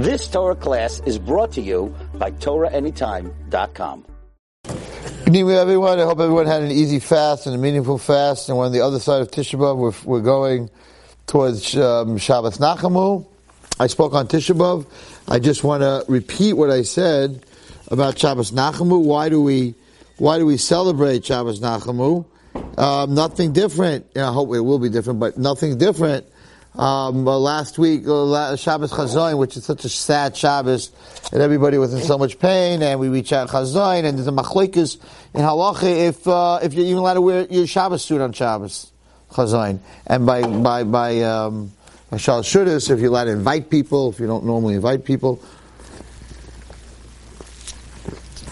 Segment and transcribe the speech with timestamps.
[0.00, 4.06] This Torah class is brought to you by TorahAnytime.com.
[4.64, 6.00] Good evening, everyone.
[6.00, 8.48] I hope everyone had an easy fast and a meaningful fast.
[8.48, 9.76] And we're on the other side of Tisha B'Av.
[9.76, 10.70] We're, we're going
[11.26, 13.26] towards um, Shabbos Nachamu.
[13.78, 14.86] I spoke on Tisha B'Av.
[15.28, 17.44] I just want to repeat what I said
[17.88, 19.04] about Shabbos Nachamu.
[19.04, 19.74] Why do we,
[20.16, 22.24] why do we celebrate Shabbos Nachamu?
[22.78, 24.16] Um, nothing different.
[24.16, 26.24] Know, I hope it will be different, but nothing different
[26.74, 30.90] um, last week, uh, Shabbos Chazoin, which is such a sad Shabbos,
[31.32, 34.32] and everybody was in so much pain, and we reach out Chazoin, and there's a
[34.32, 34.98] machlekes
[35.34, 38.92] in halacha if uh, if you're even allowed to wear your Shabbos suit on Shabbos
[39.30, 41.72] Chazoin, and by by by um,
[42.12, 45.42] if you're allowed to invite people, if you don't normally invite people.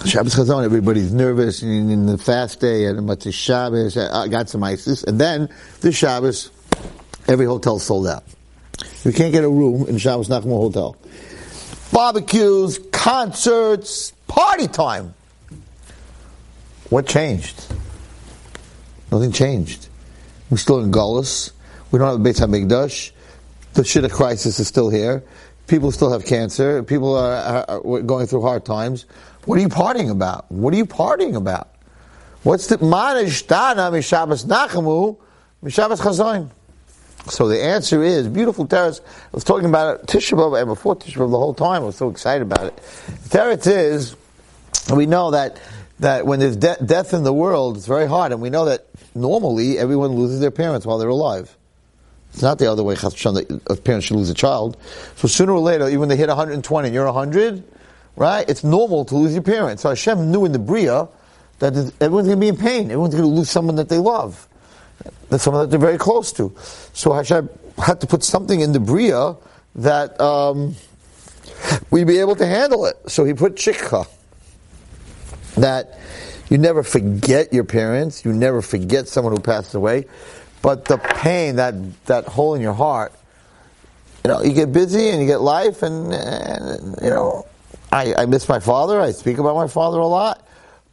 [0.07, 4.63] Shabbos Chazon, everybody's nervous in, in the fast day, and it's Shabbos, I got some
[4.63, 5.49] ISIS, and then
[5.81, 6.51] the Shabbos,
[7.29, 8.25] Every hotel sold out.
[9.05, 10.97] You can't get a room in Shabbos Nachman Hotel.
[11.93, 15.15] Barbecues, concerts, party time.
[16.89, 17.67] What changed?
[19.13, 19.89] Nothing changed.
[20.49, 21.53] We're still in Gullus.
[21.91, 23.13] We don't have a Beit HaMikdash.
[23.75, 25.23] The Shidduch crisis is still here.
[25.67, 26.83] People still have cancer.
[26.83, 29.05] People are, are, going through hard times.
[29.45, 30.51] What are you partying about?
[30.51, 31.69] What are you partying about?
[32.43, 35.19] What's the Ma Nishtana Mishabas Nachamu
[35.63, 36.51] Mishabas Chazoin?
[37.31, 39.01] So the answer is beautiful teretz.
[39.01, 41.83] I was talking about it Tisha B'av and before Tisha B'av the whole time.
[41.83, 42.77] I was so excited about it.
[42.77, 44.17] The teretz is
[44.95, 45.61] we know that
[46.01, 48.87] that when there's de- death in the world, it's very hard, and we know that
[49.15, 51.57] normally everyone loses their parents while they're alive.
[52.33, 52.95] It's not the other way.
[52.95, 54.77] That a parent should lose a child.
[55.17, 57.65] So sooner or later, even they hit 120 and you're 100,
[58.17, 58.49] right?
[58.49, 59.83] It's normal to lose your parents.
[59.83, 61.09] So Hashem knew in the bria
[61.59, 62.85] that everyone's going to be in pain.
[62.85, 64.48] Everyone's going to lose someone that they love.
[65.31, 66.55] That's someone that they're very close to.
[66.93, 69.37] So Hashem had to put something in the Bria
[69.77, 70.75] that um,
[71.91, 72.97] we'd be able to handle it.
[73.07, 74.07] So he put Shikha.
[75.57, 75.99] That
[76.49, 80.07] you never forget your parents, you never forget someone who passed away,
[80.63, 81.75] but the pain, that,
[82.07, 83.13] that hole in your heart,
[84.25, 87.47] you know, you get busy and you get life, and, and you know,
[87.93, 89.01] I, I miss my father.
[89.01, 90.47] I speak about my father a lot.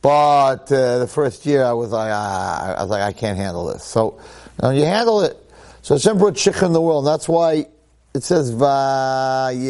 [0.06, 3.66] But uh, the first year, I was like, ah, I was like, I can't handle
[3.66, 3.84] this.
[3.84, 4.20] So
[4.62, 5.36] you handle it.
[5.82, 7.08] So Hashem brought shikha in the world.
[7.08, 7.66] And that's why
[8.14, 9.66] it says Vayimayin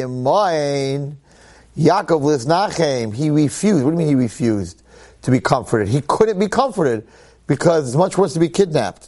[1.77, 3.15] Yaakov Liznachem.
[3.15, 3.85] He refused.
[3.85, 4.83] What do you mean he refused
[5.21, 5.87] to be comforted?
[5.87, 7.07] He couldn't be comforted
[7.47, 9.07] because it's much worse to be kidnapped.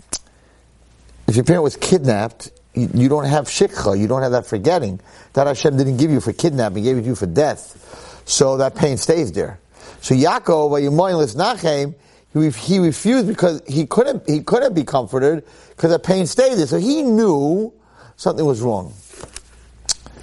[1.27, 3.99] If your parent was kidnapped, you, you don't have shikha.
[3.99, 5.01] You don't have that forgetting.
[5.33, 6.77] That Hashem didn't give you for kidnapping.
[6.77, 8.23] He gave it to you for death.
[8.25, 9.59] So that pain stays there.
[10.01, 11.95] So Yaakov, Vayimoinlis Nachem,
[12.33, 16.67] he, he refused because he couldn't, he couldn't be comforted because the pain stayed there.
[16.67, 17.73] So he knew
[18.15, 18.93] something was wrong.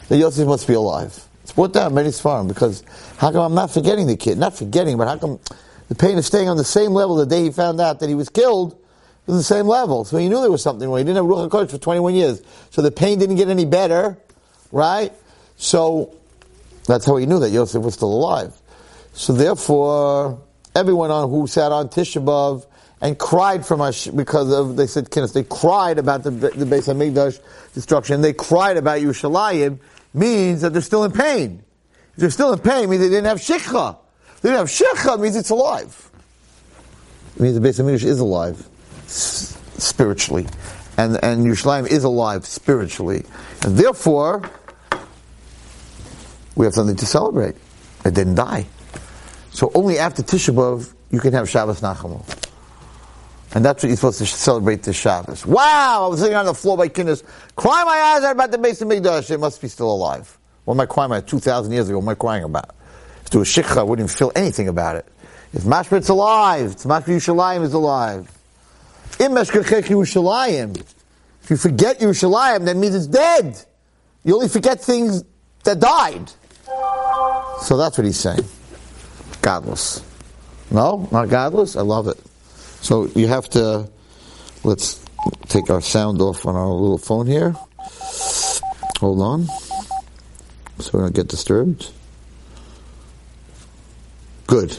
[0.08, 1.18] That Yosef must be alive.
[1.42, 2.82] It's brought down many farm because
[3.18, 4.38] how come I'm not forgetting the kid?
[4.38, 5.40] Not forgetting, but how come
[5.88, 8.14] the pain is staying on the same level the day he found out that he
[8.14, 8.80] was killed?
[9.26, 10.04] was the same level.
[10.04, 10.98] So he knew there was something wrong.
[10.98, 12.42] He didn't have Ruach HaKodesh for 21 years.
[12.70, 14.18] So the pain didn't get any better,
[14.70, 15.12] right?
[15.56, 16.14] So
[16.86, 18.54] that's how he knew that Yosef was still alive.
[19.14, 20.42] So therefore,
[20.74, 22.66] everyone on who sat on Tisha B'av
[23.00, 26.92] and cried from us because of they said Kinnis, they cried about the the Beis
[26.92, 27.38] Hamikdash
[27.74, 28.20] destruction.
[28.22, 29.78] They cried about Yerushalayim
[30.12, 31.62] means that they're still in pain.
[32.14, 33.96] If they're still in pain, means they didn't have shikha.
[34.42, 36.10] They didn't have shikha means it's alive.
[37.36, 38.66] It means the Beis Hamikdash is alive
[39.06, 40.46] spiritually,
[40.96, 43.24] and and Yerushalayim is alive spiritually,
[43.62, 44.42] and therefore
[46.56, 47.54] we have something to celebrate.
[48.04, 48.66] It didn't die.
[49.54, 52.22] So only after Tisha B'Av you can have Shabbos Nachamu.
[53.54, 55.46] And that's what you're supposed to celebrate this Shabbos.
[55.46, 57.22] Wow, I was sitting on the floor by Kinnis,
[57.54, 59.30] crying my eyes out about the Beis Hamikdash.
[59.30, 60.36] It must be still alive.
[60.64, 61.98] What am I crying about 2,000 years ago?
[61.98, 62.74] What am I crying about?
[63.30, 65.06] To a shikha, I wouldn't feel anything about it.
[65.52, 68.28] If Mashmit's alive, it's Mashmit Yerushalayim is alive.
[69.18, 70.84] Yerushalayim.
[71.44, 73.56] If you forget Yerushalayim, that means it's dead.
[74.24, 75.22] You only forget things
[75.62, 76.28] that died.
[77.60, 78.44] So that's what he's saying
[79.44, 80.02] godless.
[80.70, 81.76] No, not godless.
[81.76, 82.18] I love it.
[82.80, 83.88] So you have to.
[84.64, 85.04] Let's
[85.48, 87.54] take our sound off on our little phone here.
[89.00, 89.46] Hold on,
[90.78, 91.90] so we don't get disturbed.
[94.46, 94.72] Good.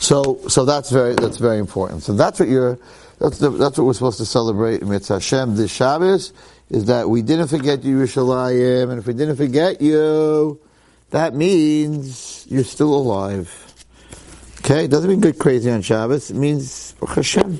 [0.00, 2.02] So, so that's very that's very important.
[2.02, 2.78] So that's what you're.
[3.20, 6.32] That's the, that's what we're supposed to celebrate in Mitzvah Hashem this Shabbos
[6.70, 10.58] is that we didn't forget you, Yerushalayim, and if we didn't forget you,
[11.10, 13.71] that means you're still alive.
[14.64, 16.30] Okay, it doesn't mean get crazy on Shabbos.
[16.30, 17.58] It means Hashem.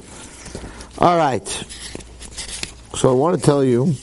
[0.99, 1.46] All right.
[2.94, 3.94] So I want to tell you.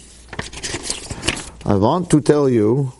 [1.65, 2.91] I want to tell you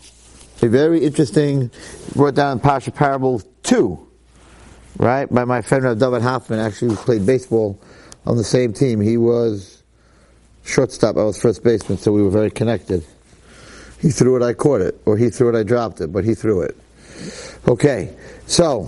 [0.61, 1.69] a very interesting,
[2.15, 4.07] brought down in Pasha Parable 2,
[4.99, 7.77] right, by my friend David Hoffman, actually, who played baseball
[8.25, 9.01] on the same team.
[9.01, 9.83] He was
[10.63, 13.03] shortstop, I was first baseman, so we were very connected.
[13.99, 16.35] He threw it, I caught it, or he threw it, I dropped it, but he
[16.35, 16.77] threw it.
[17.67, 18.15] Okay,
[18.45, 18.87] so,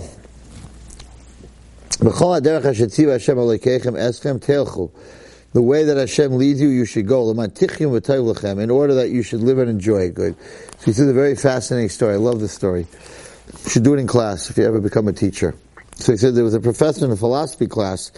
[5.52, 7.30] the way that Hashem leads you, you should go.
[7.30, 10.14] In order that you should live and enjoy it.
[10.14, 10.34] Good.
[10.78, 12.14] So this is a very fascinating story.
[12.14, 12.86] I love this story.
[13.64, 15.54] You should do it in class if you ever become a teacher.
[15.96, 18.12] So he said there was a professor in a philosophy class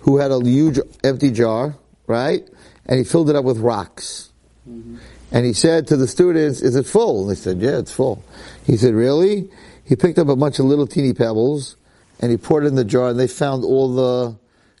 [0.00, 1.74] who had a huge empty jar,
[2.06, 2.48] right?
[2.86, 4.30] And he filled it up with rocks.
[4.68, 4.98] Mm-hmm.
[5.32, 7.22] And he said to the students, is it full?
[7.22, 8.22] And they said, yeah, it's full.
[8.64, 9.50] He said, really?
[9.84, 11.76] He picked up a bunch of little teeny pebbles
[12.20, 14.36] and he poured it in the jar and they found all the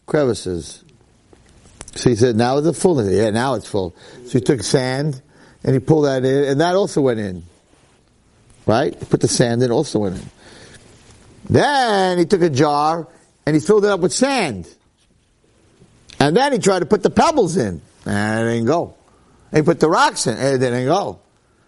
[0.06, 0.84] crevices.
[1.94, 3.02] So he said, now it's full?
[3.10, 3.94] Yeah, now it's full.
[4.26, 5.22] So he took sand
[5.64, 7.42] and he pulled that in, and that also went in.
[8.66, 8.94] Right?
[8.98, 10.30] He put the sand in, also went in.
[11.48, 13.08] Then he took a jar
[13.46, 14.68] and he filled it up with sand.
[16.18, 18.94] And then he tried to put the pebbles in, and it didn't go.
[19.52, 21.20] And he put the rocks in, and it didn't go.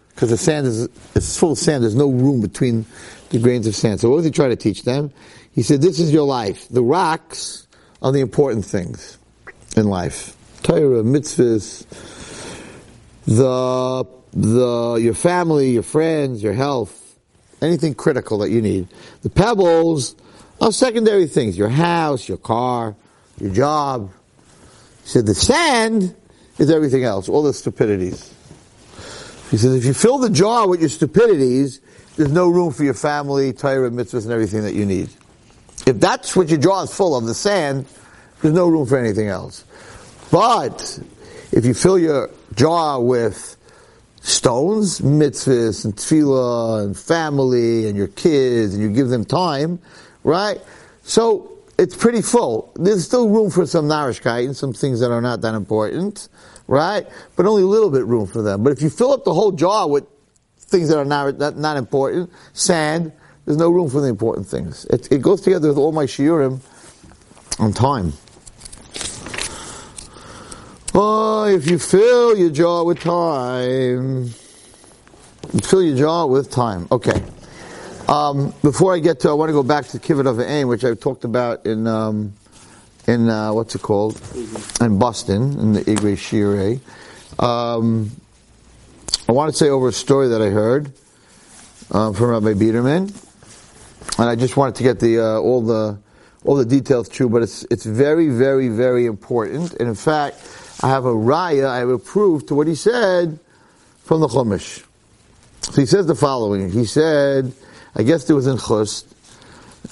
[0.09, 2.85] Because the sand is it's full of sand, there's no room between
[3.29, 3.99] the grains of sand.
[3.99, 5.11] So what was he trying to teach them?
[5.53, 6.67] He said, this is your life.
[6.69, 7.67] The rocks
[8.01, 9.17] are the important things
[9.75, 10.35] in life.
[10.63, 11.85] Torah, mitzvahs,
[13.25, 17.17] the, the, your family, your friends, your health,
[17.61, 18.87] anything critical that you need.
[19.21, 20.15] The pebbles
[20.61, 21.57] are secondary things.
[21.57, 22.95] Your house, your car,
[23.39, 24.11] your job.
[25.03, 26.15] He said the sand
[26.57, 28.33] is everything else, all the stupidities.
[29.49, 31.81] He says if you fill the jar with your stupidities,
[32.19, 35.09] there's no room for your family, Torah, mitzvahs, and everything that you need.
[35.87, 37.85] If that's what your jar is full of, the sand,
[38.41, 39.63] there's no room for anything else.
[40.29, 40.99] But
[41.53, 43.55] if you fill your jar with
[44.19, 49.79] stones, mitzvahs and tefillah and family and your kids and you give them time,
[50.25, 50.59] right?
[51.03, 52.73] So it's pretty full.
[52.75, 56.27] There's still room for some narishkeit and some things that are not that important,
[56.67, 57.07] right?
[57.37, 58.61] But only a little bit room for them.
[58.61, 60.03] But if you fill up the whole jar with
[60.69, 63.11] things that are not, not important, sand,
[63.45, 64.85] there's no room for the important things.
[64.85, 66.59] It, it goes together with all my shiurim
[67.59, 68.13] on time.
[70.93, 74.29] Oh, if you fill your jar with time,
[75.63, 76.87] fill your jar with time.
[76.91, 77.23] Okay.
[78.07, 80.83] Um, before I get to, I want to go back to Kibbud Av V'Em, which
[80.83, 82.33] I talked about in um,
[83.07, 84.19] in uh, what's it called
[84.81, 86.79] in Boston in the Igre Shire.
[87.37, 88.11] Um,
[89.27, 90.91] I want to say over a story that I heard
[91.91, 93.13] uh, from Rabbi Biederman,
[94.17, 95.99] and I just wanted to get the uh, all the
[96.43, 100.37] all the details true, but it's it's very very very important, and in fact
[100.81, 103.39] I have a raya, I have a proof to what he said
[104.03, 104.85] from the Chumash.
[105.61, 106.71] So he says the following.
[106.71, 107.53] He said,
[107.95, 109.13] I guess there was in Chust,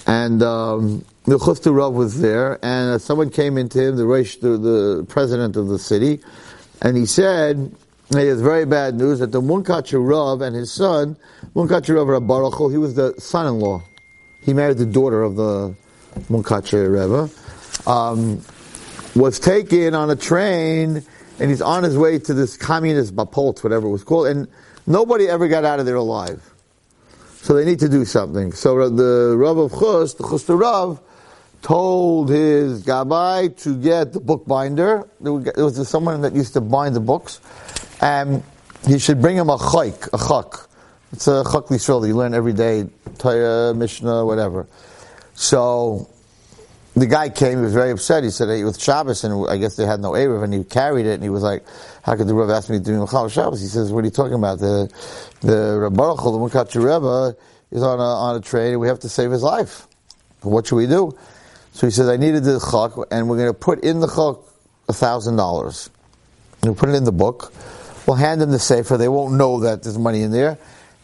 [0.07, 4.57] and um, the Chuster Rav was there, and someone came into him, the, Reish, the,
[4.57, 6.21] the president of the city,
[6.81, 7.75] and he said,
[8.09, 11.17] he has very bad news that the Munkatcher Rav and his son,
[11.55, 13.83] Munkatcher Rav Rabbaruch, he was the son-in-law.
[14.43, 15.75] He married the daughter of the
[16.29, 17.29] Munkatcher Rebbe.
[17.89, 18.41] Um,
[19.15, 21.03] was taken on a train
[21.39, 24.47] and he's on his way to this communist Bapolt, whatever it was called, and
[24.85, 26.41] nobody ever got out of there alive.
[27.41, 28.51] So they need to do something.
[28.53, 30.99] So the Rav of Chus, the Chus Rav,
[31.61, 35.07] told his Gabbai to get the bookbinder.
[35.19, 37.39] There was someone that used to bind the books,
[37.99, 38.43] Um, and
[38.85, 40.67] he should bring him a chayk, a chak.
[41.13, 42.85] It's a chak Yisrael that you learn every day,
[43.17, 44.67] Torah, Mishnah, whatever.
[45.33, 46.09] So
[46.95, 48.23] the guy came, he was very upset.
[48.23, 51.05] He said, hey, with Shabbos, and I guess they had no Eruv, and he carried
[51.05, 51.63] it, and he was like,
[52.03, 53.61] how could the Rav ask me to do Mechal Shabbos?
[53.61, 54.59] He says, what are you talking about?
[54.59, 54.91] The,
[55.41, 57.37] the Baruch, the Munkatcher Rebbe,
[57.71, 59.87] is on a, on a train, and we have to save his life.
[60.41, 61.17] What should we do?
[61.73, 64.43] So he says, I needed the chak, and we're going to put in the chak
[64.89, 65.89] a thousand dollars.
[66.63, 67.53] We'll put it in the book.
[68.07, 68.95] We'll hand him the safer.
[68.95, 70.57] They won't know that there's money in there.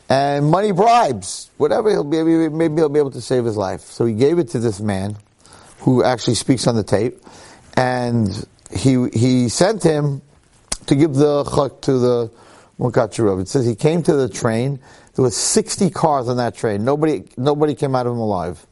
[0.10, 1.52] And money bribes.
[1.58, 3.82] Whatever, he'll be, maybe he'll be able to save his life.
[3.82, 5.18] So he gave it to this man
[5.80, 7.22] who actually speaks on the tape,
[7.76, 10.22] and he he sent him
[10.86, 12.32] to give the chak to the
[12.80, 13.42] Munkatcherov.
[13.42, 14.80] It says he came to the train.
[15.16, 16.86] There was 60 cars on that train.
[16.86, 18.66] Nobody nobody came out of him alive.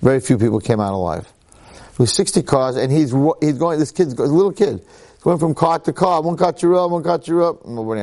[0.00, 1.30] Very few people came out alive.
[1.72, 3.78] There was 60 cars, and he's he's going.
[3.78, 4.82] This kid's a little kid.
[5.20, 6.22] Going from car to car.
[6.22, 7.66] Munkatcherov, Munkatcherov.
[7.66, 8.00] Nobody.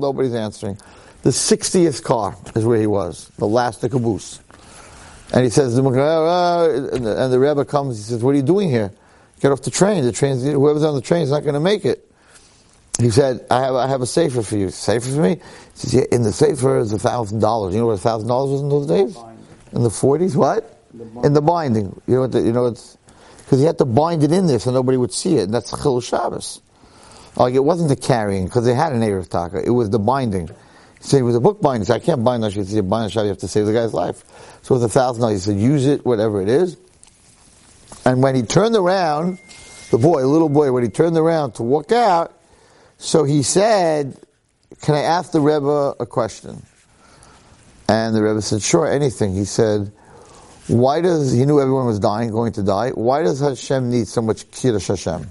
[0.00, 0.78] Nobody's answering.
[1.22, 3.28] The 60th car is where he was.
[3.38, 4.40] The last the caboose.
[5.32, 8.92] And he says, uh, and the Rebbe comes, he says, what are you doing here?
[9.40, 10.04] Get off the train.
[10.04, 12.10] The train, whoever's on the train is not going to make it.
[12.98, 14.70] he said, I have, I have a safer for you.
[14.70, 15.36] Safer for me?
[15.36, 15.40] He
[15.74, 17.74] says, yeah, in the safer is a thousand dollars.
[17.74, 19.16] You know what a thousand dollars was in those days?
[19.72, 20.36] In the forties?
[20.36, 20.84] What?
[21.24, 22.00] In the binding.
[22.06, 22.32] You know what?
[22.32, 22.98] The, you know it's
[23.52, 25.42] because he had to bind it in there so nobody would see it.
[25.42, 26.62] And that's Chil Shabbos.
[27.36, 29.62] Like it wasn't the carrying because they had an Eruv Taka.
[29.62, 30.48] It was the binding.
[31.00, 31.84] Said it was a book binding.
[31.84, 32.54] Said, I can't bind that.
[32.54, 34.24] He said, bind a Shabbos, you have to save the guy's life.
[34.62, 36.78] So with a thousand dollars, he said, use it, whatever it is.
[38.06, 39.38] And when he turned around,
[39.90, 42.32] the boy, little boy, when he turned around to walk out,
[42.96, 44.16] so he said,
[44.80, 46.62] Can I ask the Rebbe a question?
[47.86, 49.34] And the Rebbe said, Sure, anything.
[49.34, 49.92] He said,
[50.72, 54.22] Why does, he knew everyone was dying, going to die, why does Hashem need so
[54.22, 55.28] much Kiddush Hashem?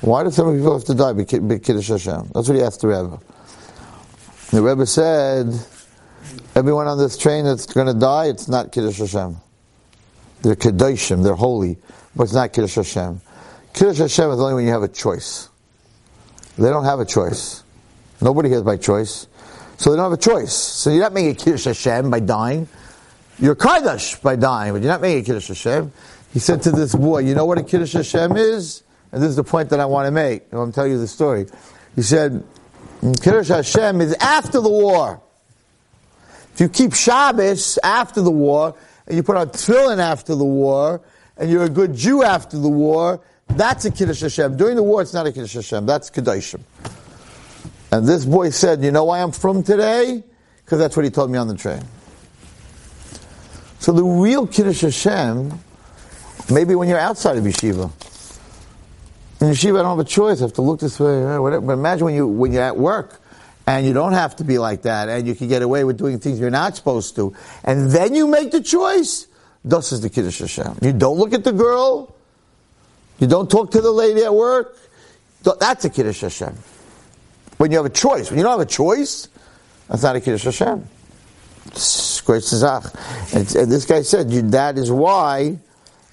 [0.00, 2.32] Why do so many people have to die by Kiddush Hashem?
[2.34, 3.20] That's what he asked the Rebbe.
[4.50, 5.54] The Rebbe said,
[6.56, 9.36] Everyone on this train that's going to die, it's not Kiddush Hashem.
[10.42, 11.78] They're Kedoshim, they're holy,
[12.16, 13.20] but it's not Kiddush Hashem.
[13.74, 15.48] Kiddush Hashem is only when you have a choice.
[16.56, 17.62] They don't have a choice.
[18.20, 19.28] Nobody has by choice.
[19.76, 20.52] So they don't have a choice.
[20.52, 22.66] So you're not making Kiddush Hashem by dying.
[23.40, 25.92] You're Kaddish by dying, but you're not making a Kiddush Hashem.
[26.32, 28.82] He said to this boy, you know what a Kiddush Hashem is?
[29.12, 30.42] And this is the point that I want to make.
[30.50, 31.46] I'm going to tell you the story.
[31.94, 32.44] He said,
[33.00, 35.22] Kiddush Hashem is after the war.
[36.52, 38.74] If you keep Shabbos after the war,
[39.06, 41.00] and you put on tefillin after the war,
[41.36, 44.56] and you're a good Jew after the war, that's a Kiddush Hashem.
[44.56, 45.86] During the war, it's not a Kiddush Hashem.
[45.86, 46.60] That's Kedoshim.
[47.92, 50.24] And this boy said, you know why I'm from today?
[50.64, 51.82] Because that's what he told me on the train.
[53.78, 55.52] So the real Kiddush Hashem,
[56.50, 57.90] maybe when you're outside of yeshiva.
[59.40, 60.40] In yeshiva, I don't have a choice.
[60.40, 61.64] I have to look this way, eh, whatever.
[61.64, 63.20] But imagine when you when you're at work
[63.66, 66.18] and you don't have to be like that, and you can get away with doing
[66.18, 69.26] things you're not supposed to, and then you make the choice.
[69.64, 70.78] Thus is the Kiddush Hashem.
[70.82, 72.14] You don't look at the girl.
[73.18, 74.76] You don't talk to the lady at work.
[75.42, 76.54] That's a Kiddush Hashem.
[77.58, 78.30] When you have a choice.
[78.30, 79.28] When you don't have a choice,
[79.88, 80.88] that's not a Kiddush Hashem.
[83.34, 85.58] And, and this guy said, that is why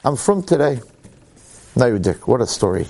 [0.04, 0.80] I'm from today.
[1.76, 2.28] Dick.
[2.28, 2.88] What a story.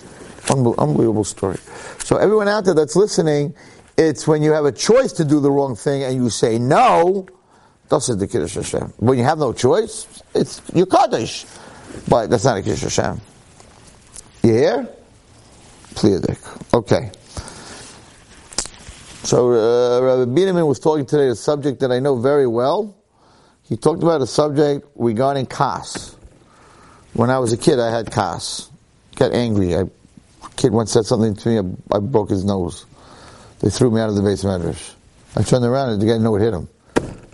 [0.49, 1.57] Unbelievable story.
[1.99, 3.55] So everyone out there that's listening,
[3.97, 7.27] it's when you have a choice to do the wrong thing and you say no,
[7.89, 8.93] that's the Kiddush Hashem.
[8.97, 11.45] When you have no choice, it's your Kaddish.
[12.07, 13.21] But that's not a Kiddush Hashem.
[14.43, 14.89] You hear?
[15.95, 16.73] Pliadik.
[16.73, 17.11] Okay.
[19.25, 22.95] So uh, Rabbi Biederman was talking today a subject that I know very well.
[23.63, 26.15] He talked about a subject regarding kas.
[27.13, 28.69] When I was a kid, I had kas.
[29.15, 29.73] Got angry.
[29.73, 29.89] A
[30.57, 31.75] kid once said something to me.
[31.91, 32.85] I, broke his nose.
[33.61, 34.45] They threw me out of the base.
[34.45, 36.69] I turned around and the guy knew what hit him.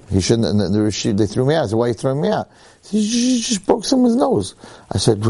[0.10, 0.48] He shouldn't.
[0.48, 1.66] And the, the, they threw me out.
[1.66, 2.50] I said, "Why are you throwing me out?"
[2.84, 4.56] He said, "You just broke someone's nose."
[4.94, 5.22] I said,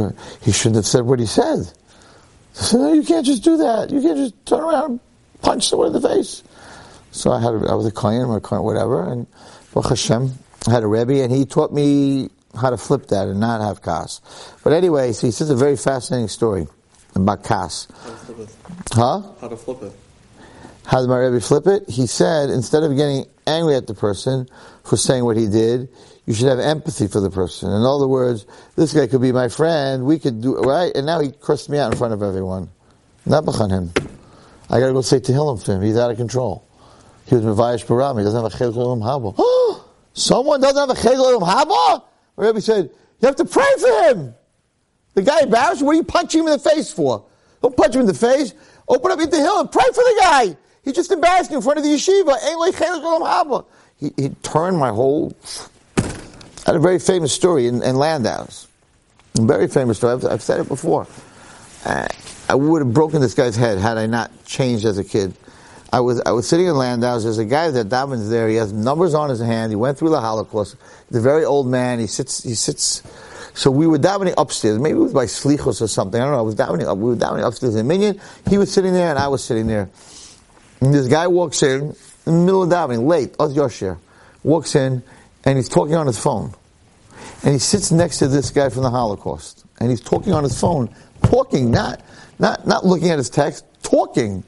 [0.44, 3.90] "He shouldn't have said what he said." I said, "No, you can't just do that.
[3.90, 5.00] You can't just turn around and
[5.42, 6.44] punch someone in the face."
[7.12, 9.28] So I had, I was a kohen or a kohen, whatever, and
[9.74, 10.32] Baruch Hashem,
[10.68, 13.82] I had a rebbe, and he taught me how to flip that and not have
[13.82, 14.22] kas.
[14.64, 16.68] But anyway, so he says a very fascinating story
[17.16, 17.88] about kas.
[18.92, 19.22] Huh?
[19.40, 19.94] How to flip it.
[20.86, 21.90] How did my Rebbe flip it?
[21.90, 24.48] He said, instead of getting angry at the person
[24.84, 25.90] for saying what he did,
[26.26, 27.72] you should have empathy for the person.
[27.72, 30.92] In other words, this guy could be my friend, we could do, right?
[30.96, 32.70] And now he cursed me out in front of everyone.
[33.26, 33.94] Not on him.
[34.70, 35.82] I gotta go say Tehillim for him.
[35.82, 36.68] He's out of control.
[37.32, 38.18] He was Mavayish Baram.
[38.18, 39.86] He doesn't have a Chel Olam Haba.
[40.14, 42.04] Someone doesn't have a Chel Olam Haba?
[42.36, 42.90] Rebbe said,
[43.22, 44.36] you have to pray for him.
[45.14, 47.24] The guy embarrassed, what are you punching him in the face for?
[47.62, 48.54] Don't punch him in the face.
[48.86, 50.58] Open up into hill and pray for the guy.
[50.84, 53.66] He just embarrassed me in front of the yeshiva.
[53.98, 55.34] He, he turned my whole.
[55.98, 56.02] I
[56.66, 58.68] had a very famous story in, in Landau's.
[59.40, 60.16] A very famous story.
[60.16, 61.08] I've, I've said it before.
[61.86, 62.10] Uh,
[62.50, 65.34] I would have broken this guy's head had I not changed as a kid.
[65.94, 67.24] I was I was sitting in Landau's.
[67.24, 68.48] There's a guy that davens there.
[68.48, 69.72] He has numbers on his hand.
[69.72, 70.78] He went through the Holocaust.
[71.10, 72.00] The very old man.
[72.00, 72.44] He sits.
[72.44, 73.04] He sits.
[73.54, 74.80] So we were davening upstairs.
[74.80, 76.22] Maybe it was by slichos or something.
[76.22, 76.40] I don't know.
[76.40, 76.98] I was davening up.
[76.98, 78.22] We were davening upstairs in Minyan.
[78.50, 79.90] He was sitting there, and I was sitting there.
[80.80, 81.96] And this guy walks in, in
[82.26, 83.98] the middle of davening, late, Oz Yoshir,
[84.44, 85.04] walks in,
[85.44, 86.54] and he's talking on his phone.
[87.44, 89.66] And he sits next to this guy from the Holocaust.
[89.80, 90.94] And he's talking on his phone,
[91.24, 92.02] talking, not,
[92.40, 94.44] not, not looking at his text, talking.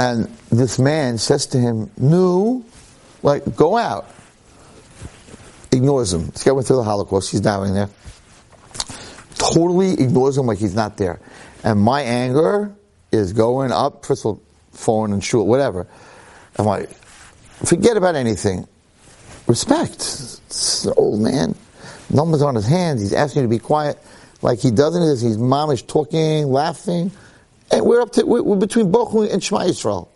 [0.00, 2.64] And this man says to him, No,
[3.22, 4.08] like, go out.
[5.70, 6.28] Ignores him.
[6.28, 7.90] This guy went through the Holocaust, he's down there.
[9.34, 11.20] Totally ignores him like he's not there.
[11.64, 12.74] And my anger
[13.12, 14.06] is going up.
[14.06, 14.42] First of all,
[14.72, 15.86] phone and shul, whatever.
[16.58, 16.88] I'm like,
[17.66, 18.66] forget about anything.
[19.46, 20.40] Respect.
[20.86, 21.54] An old man.
[22.08, 23.02] Numbers on his hands.
[23.02, 23.98] He's asking you to be quiet.
[24.40, 25.02] Like he doesn't.
[25.22, 27.12] He's momish talking, laughing.
[27.70, 30.08] And we're up to, we're, between Bochum and Shema Yisrael.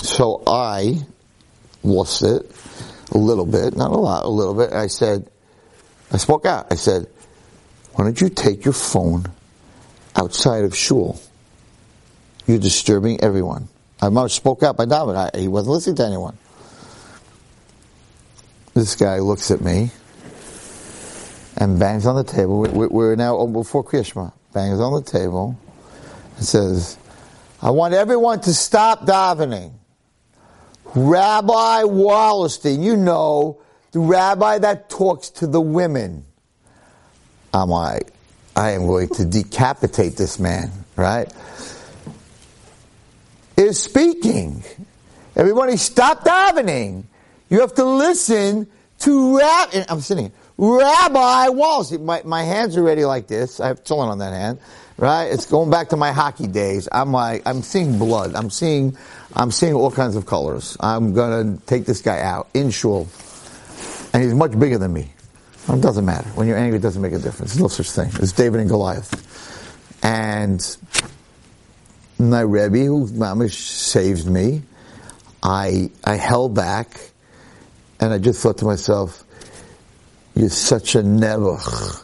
[0.00, 0.98] So I
[1.82, 2.50] lost it
[3.12, 4.72] a little bit, not a lot, a little bit.
[4.72, 5.28] I said,
[6.10, 6.68] I spoke out.
[6.70, 7.06] I said,
[7.92, 9.26] why don't you take your phone
[10.16, 11.20] outside of shul?
[12.46, 13.68] You're disturbing everyone.
[14.00, 15.30] I spoke out by David.
[15.34, 16.36] He wasn't listening to anyone.
[18.74, 19.90] This guy looks at me
[21.56, 22.60] and bangs on the table.
[22.60, 24.32] We're now before Kriyashma.
[24.52, 25.58] Bangs on the table
[26.36, 26.98] and says,
[27.62, 29.72] I want everyone to stop davening.
[30.94, 33.60] Rabbi Wallerstein, you know,
[33.92, 36.24] the rabbi that talks to the women.
[37.52, 38.12] I'm like,
[38.56, 41.32] I am going to decapitate this man, right?
[43.56, 44.64] Is speaking.
[45.36, 47.04] Everybody stop davening.
[47.48, 48.68] You have to listen
[49.00, 51.96] to Rabbi, I'm sitting Rabbi Walls.
[51.98, 53.60] My, my hands are already like this.
[53.60, 54.58] I have chilling on that hand,
[54.96, 55.24] right?
[55.24, 56.88] It's going back to my hockey days.
[56.90, 58.34] I'm like, I'm seeing blood.
[58.34, 58.96] I'm seeing,
[59.34, 60.76] I'm seeing all kinds of colors.
[60.80, 63.08] I'm gonna take this guy out in shul.
[64.12, 65.10] And he's much bigger than me.
[65.68, 66.28] It doesn't matter.
[66.30, 67.54] When you're angry, it doesn't make a difference.
[67.54, 68.10] There's no such thing.
[68.22, 69.20] It's David and Goliath.
[70.04, 70.76] And
[72.18, 74.62] my Rebbe, who Mamish saved me,
[75.42, 77.00] I, I held back
[77.98, 79.24] and I just thought to myself,
[80.34, 82.03] you're such a nebuch.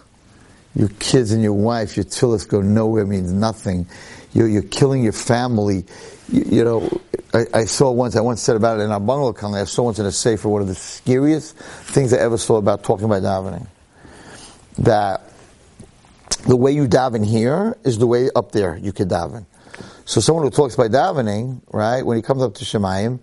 [0.74, 3.86] Your kids and your wife, your tillus go nowhere means nothing.
[4.32, 5.84] You're, you're killing your family.
[6.28, 7.00] You, you know,
[7.34, 9.84] I, I, saw once, I once said about it in our bungalow company, I saw
[9.84, 13.22] once in a safer one of the scariest things I ever saw about talking about
[13.22, 13.66] davening.
[14.78, 15.22] That
[16.46, 19.46] the way you daven here is the way up there you could daven.
[20.04, 23.20] So someone who talks by davening, right, when he comes up to Shemayim,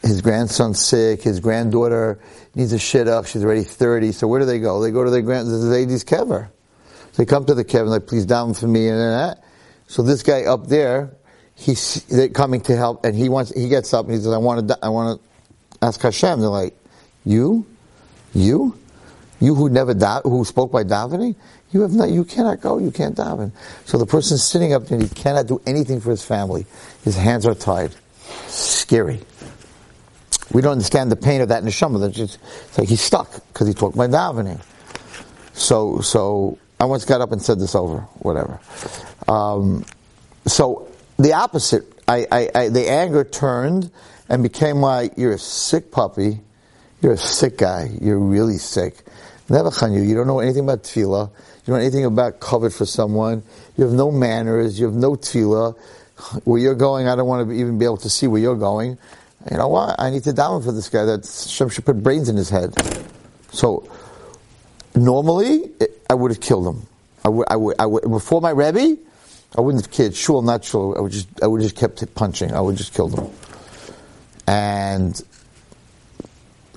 [0.00, 2.18] his grandson's sick, his granddaughter
[2.54, 4.80] needs a shidduch, she's already 30, so where do they go?
[4.80, 6.48] They go to their grand, the lady's kever.
[7.16, 9.44] They come to the kever, like, please down for me, and that.
[9.86, 11.14] So this guy up there,
[11.54, 14.38] he's they're coming to help, and he wants, he gets up and he says, I
[14.38, 16.40] want to, I want to ask Hashem.
[16.40, 16.76] They're like,
[17.24, 17.66] you?
[18.32, 18.78] You?
[19.40, 21.34] You who never da- who spoke by davening?
[21.72, 23.50] You have not, you cannot go, you can't daven.
[23.84, 26.66] So the person sitting up there, he cannot do anything for his family.
[27.02, 27.94] His hands are tied.
[28.46, 29.20] Scary.
[30.52, 32.00] We don't understand the pain of that neshama.
[32.00, 34.60] That just it's like he's stuck because he talked by davening.
[35.54, 38.58] So, so I once got up and said this over, whatever.
[39.28, 39.84] Um,
[40.46, 43.92] so the opposite, I, I, I, the anger turned
[44.28, 46.40] and became like, you're a sick puppy,
[47.00, 49.04] you're a sick guy, you're really sick.
[49.48, 52.84] Never you, you don't know anything about tefillah, you don't know anything about kavod for
[52.84, 53.44] someone,
[53.76, 55.78] you have no manners, you have no tefillah.
[56.42, 58.98] Where you're going, I don't want to even be able to see where you're going
[59.50, 59.96] you know what?
[59.98, 62.74] I need to daven for this guy that Shem should put brains in his head.
[63.50, 63.88] So,
[64.94, 65.70] normally,
[66.08, 66.86] I would have killed him.
[67.24, 68.98] I would, I would, I would, before my Rebbe,
[69.56, 70.14] I wouldn't have killed.
[70.14, 70.96] Sure, not sure.
[70.98, 72.52] I would just, I would just kept punching.
[72.52, 73.30] I would just kill them.
[74.46, 75.20] And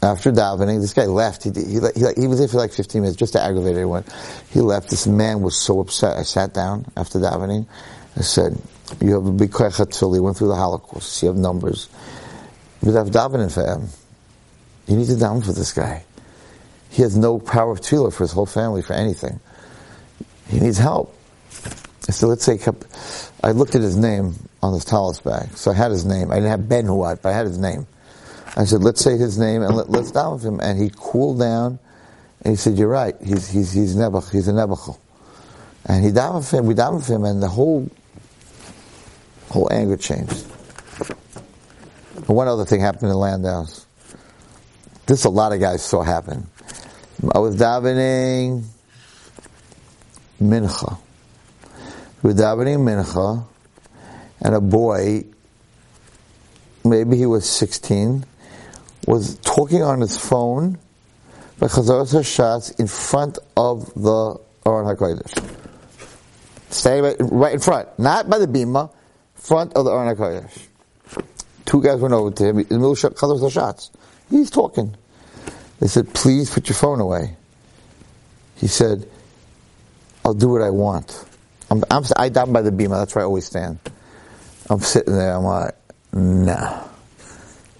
[0.04, 1.44] after davening, this guy left.
[1.44, 4.04] He, he, he, he was there for like 15 minutes just to aggravate everyone.
[4.52, 4.90] He left.
[4.90, 6.18] This man was so upset.
[6.18, 7.66] I sat down after davening.
[8.18, 8.58] I said,
[9.02, 11.22] you have a big koyach He went through the Holocaust.
[11.22, 11.90] You have numbers.
[12.86, 13.90] You have davening for him.
[14.88, 16.04] You need to daven for this guy.
[16.96, 19.42] He has no power of tefillah for his whole family for anything.
[20.48, 21.14] He needs help.
[22.10, 22.58] So let's say
[23.44, 25.50] I looked at his name on his tallis bag.
[25.58, 26.32] So I had his name.
[26.32, 27.86] I didn't have Ben Huat, but I had his name.
[28.56, 30.62] I said, let's say his name and let, us daven for him.
[30.62, 31.80] And he cooled down
[32.44, 33.14] and he said, you're right.
[33.22, 34.32] He's, he's, he's Nebuch.
[34.32, 34.98] He's a Nebuchal.
[35.88, 36.66] And he davened him.
[36.66, 37.92] We davened him and the whole,
[39.50, 40.46] whole anger changed.
[42.16, 43.86] And one other thing happened in Landau's.
[45.08, 46.48] This a lot of guys saw happen.
[47.24, 48.66] I was davening
[50.42, 50.98] mincha.
[52.22, 53.46] We were davening mincha,
[54.42, 55.24] and a boy,
[56.84, 58.26] maybe he was 16,
[59.08, 60.78] was talking on his phone
[61.58, 65.56] by Chazaras Hashatz in front of the Aron HaKodesh.
[66.70, 68.92] Standing right, right in front, not by the bima,
[69.36, 70.68] front of the Aron HaKodesh.
[71.66, 72.60] Two guys went over to him.
[72.60, 73.92] In the middle of the shots,
[74.30, 74.96] he's talking.
[75.80, 77.36] They said, "Please put your phone away."
[78.56, 79.08] He said,
[80.24, 81.26] "I'll do what I want."
[81.70, 83.00] I'm, I'm I down by the bima.
[83.00, 83.80] That's where I always stand.
[84.70, 85.36] I'm sitting there.
[85.36, 85.76] I'm like,
[86.14, 86.84] "Nah,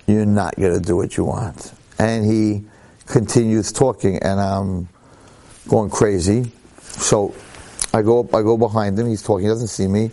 [0.08, 2.66] you're not going to do what you want." And he
[3.06, 4.90] continues talking, and I'm
[5.68, 6.52] going crazy.
[6.82, 7.34] So
[7.94, 9.08] I go I go behind him.
[9.08, 9.46] He's talking.
[9.46, 10.12] He doesn't see me,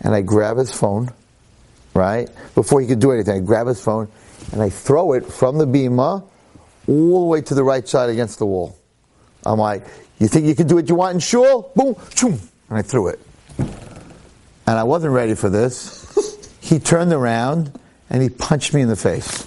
[0.00, 1.10] and I grab his phone
[1.94, 2.28] right?
[2.54, 4.08] Before he could do anything, I grab his phone
[4.52, 6.24] and I throw it from the bima
[6.86, 8.76] all the way to the right side against the wall.
[9.44, 9.86] I'm like,
[10.18, 11.72] you think you can do what you want in shul?
[11.74, 13.20] Boom, choom, and I threw it.
[13.58, 13.70] and
[14.66, 16.58] I wasn't ready for this.
[16.60, 17.78] he turned around
[18.10, 19.46] and he punched me in the face.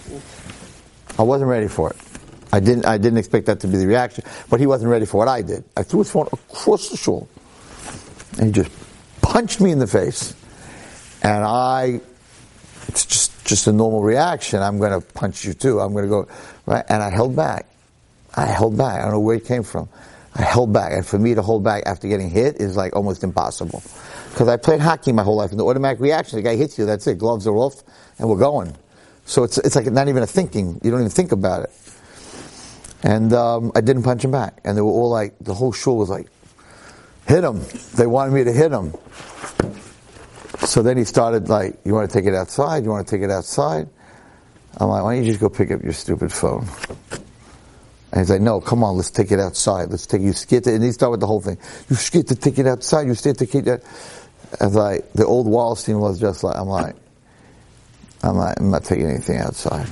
[1.17, 1.97] I wasn't ready for it.
[2.51, 5.17] I didn't, I didn't expect that to be the reaction, but he wasn't ready for
[5.17, 5.63] what I did.
[5.75, 7.27] I threw his phone across the shul,
[8.37, 8.71] and he just
[9.21, 10.33] punched me in the face.
[11.23, 11.99] And I,
[12.87, 14.61] it's just, just a normal reaction.
[14.61, 15.79] I'm going to punch you too.
[15.79, 16.27] I'm going to go,
[16.67, 16.85] right?
[16.87, 17.65] And I held back.
[18.35, 18.99] I held back.
[18.99, 19.89] I don't know where it came from.
[20.35, 20.93] I held back.
[20.93, 23.81] And for me to hold back after getting hit is like almost impossible.
[24.29, 26.85] Because I played hockey my whole life, and the automatic reaction, the guy hits you,
[26.85, 27.17] that's it.
[27.17, 27.81] Gloves are off,
[28.19, 28.75] and we're going.
[29.25, 30.79] So it's, it's like not even a thinking.
[30.83, 31.71] You don't even think about it.
[33.01, 34.59] And um, I didn't punch him back.
[34.63, 36.27] And they were all like, the whole shul was like,
[37.27, 37.61] hit him.
[37.95, 38.93] They wanted me to hit him.
[40.65, 42.83] So then he started like, you want to take it outside?
[42.83, 43.89] You want to take it outside?
[44.79, 46.67] I'm like, why don't you just go pick up your stupid phone?
[48.11, 49.89] And he's like, no, come on, let's take it outside.
[49.89, 51.57] Let's take, you to, and he started with the whole thing.
[51.89, 53.83] You scared to take it outside, you scared to take it.
[54.59, 56.95] And like, the old Wallerstein was just like, I'm like,
[58.23, 59.87] I'm like, I'm not taking anything outside.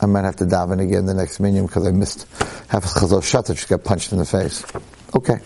[0.00, 2.26] I might have to daven again the next minyan because I missed
[2.68, 4.64] half a chazal shot that just got punched in the face.
[5.14, 5.36] Okay.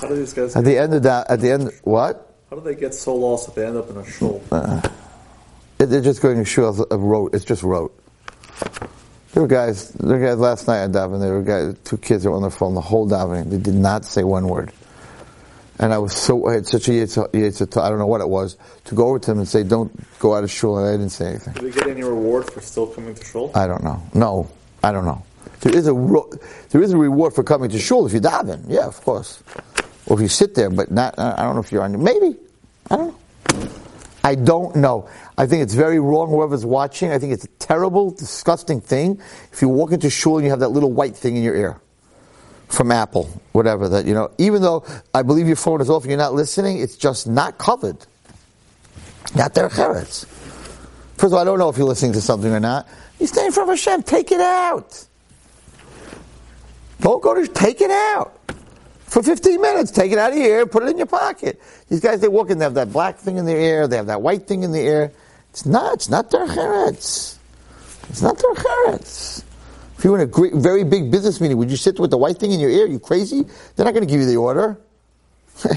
[0.00, 0.56] How do these guys?
[0.56, 2.34] At the end of that, at the end, what?
[2.48, 4.42] How do they get so lost that they end up in a shul?
[4.50, 4.90] It-
[5.88, 7.34] They're just going to show us a road.
[7.34, 7.90] It's just road.
[9.32, 9.90] There were guys.
[9.90, 11.20] There were guys last night at daven.
[11.20, 13.50] There were guys, two kids that were on their phone the whole davening.
[13.50, 14.72] They did not say one word.
[15.78, 18.56] And I was so I had such a yetzer- I don't know what it was
[18.84, 21.10] to go over to them and say, "Don't go out of shul." And I didn't
[21.10, 21.54] say anything.
[21.54, 23.50] Do they get any reward for still coming to shul?
[23.56, 24.00] I don't know.
[24.14, 24.48] No,
[24.84, 25.22] I don't know.
[25.62, 25.94] There is a
[26.70, 28.64] there is a reward for coming to shul if you daven.
[28.68, 29.42] Yeah, of course.
[30.06, 31.18] Or if you sit there, but not.
[31.18, 32.00] I don't know if you're on.
[32.00, 32.36] Maybe.
[32.90, 33.68] I don't know.
[34.22, 35.08] I don't know.
[35.36, 36.28] I think it's very wrong.
[36.28, 39.20] Whoever's watching, I think it's a terrible, disgusting thing.
[39.52, 41.80] If you walk into shul and you have that little white thing in your ear
[42.68, 44.30] from Apple, whatever that you know.
[44.38, 47.58] Even though I believe your phone is off and you're not listening, it's just not
[47.58, 47.98] covered.
[49.34, 49.68] Not their.
[49.70, 50.26] First
[51.22, 52.86] of all, I don't know if you're listening to something or not.
[53.18, 54.02] You're staying from Hashem.
[54.02, 55.04] Take it out.
[57.00, 58.40] Don't go to take it out
[59.06, 59.90] for 15 minutes.
[59.90, 61.60] Take it out of your ear, put it in your pocket.
[61.88, 64.06] These guys, they walk in, they have that black thing in their ear, they have
[64.06, 65.12] that white thing in the ear.
[65.54, 65.94] It's not.
[65.94, 67.36] It's not their cheretz.
[68.08, 69.44] It's not their cheretz.
[69.96, 72.18] If you were in a great, very big business meeting, would you sit with the
[72.18, 72.86] white thing in your ear?
[72.86, 73.44] Are You crazy?
[73.76, 74.76] They're not going to give you the order.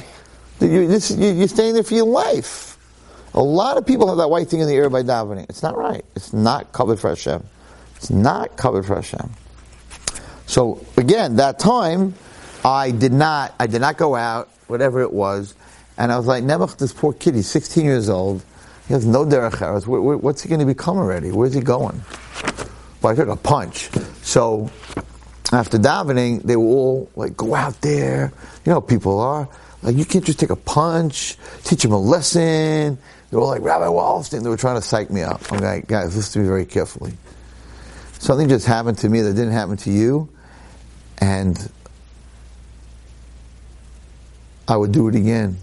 [0.61, 2.75] you, this, you, you're staying there for your life.
[3.35, 5.47] A lot of people have that white thing in the ear by davening.
[5.47, 6.03] It's not right.
[6.15, 7.43] It's not covered for Hashem.
[7.97, 9.29] It's not covered for Hashem.
[10.47, 12.15] So again, that time,
[12.65, 15.53] I did not, I did not go out, whatever it was,
[15.99, 18.43] and I was like, Nebuch, this poor kid, he's 16 years old,
[18.87, 19.85] he has no derech eretz.
[19.85, 21.31] What's he going to become already?
[21.31, 22.01] Where's he going?
[23.01, 23.89] Well, I took a punch.
[24.21, 24.71] So
[25.51, 28.31] after davening, they were all like, go out there.
[28.65, 29.49] You know how people are.
[29.83, 32.97] Like, you can't just take a punch, teach him a lesson.
[33.29, 34.41] They were like, Rabbi Wallerstein.
[34.41, 35.51] They were trying to psych me up.
[35.51, 37.13] I'm like, guys, listen to me very carefully.
[38.19, 40.27] Something just happened to me that didn't happen to you,
[41.19, 41.71] and
[44.67, 45.57] I would do it again.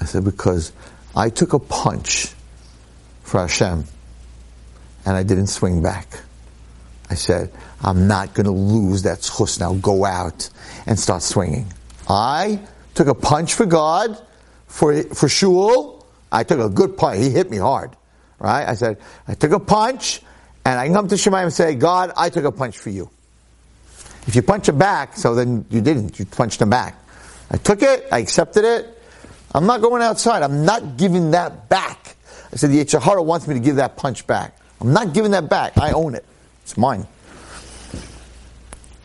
[0.00, 0.72] I said, because
[1.16, 2.34] I took a punch
[3.28, 3.84] for Hashem,
[5.04, 6.20] and I didn't swing back.
[7.10, 9.74] I said, I'm not going to lose that schus now.
[9.74, 10.50] Go out
[10.86, 11.66] and start swinging.
[12.08, 12.60] I
[12.94, 14.20] took a punch for God,
[14.66, 16.06] for, for shul.
[16.30, 17.20] I took a good punch.
[17.20, 17.96] He hit me hard.
[18.38, 18.66] Right?
[18.68, 20.22] I said, I took a punch,
[20.64, 23.10] and I come to Shemaim and say, God, I took a punch for you.
[24.26, 26.18] If you punch him back, so then you didn't.
[26.18, 27.02] You punched him back.
[27.50, 28.06] I took it.
[28.12, 29.02] I accepted it.
[29.54, 30.42] I'm not going outside.
[30.42, 31.97] I'm not giving that back.
[32.52, 34.56] I said, the yetzer hara wants me to give that punch back.
[34.80, 35.76] I'm not giving that back.
[35.76, 36.24] I own it.
[36.62, 37.06] It's mine.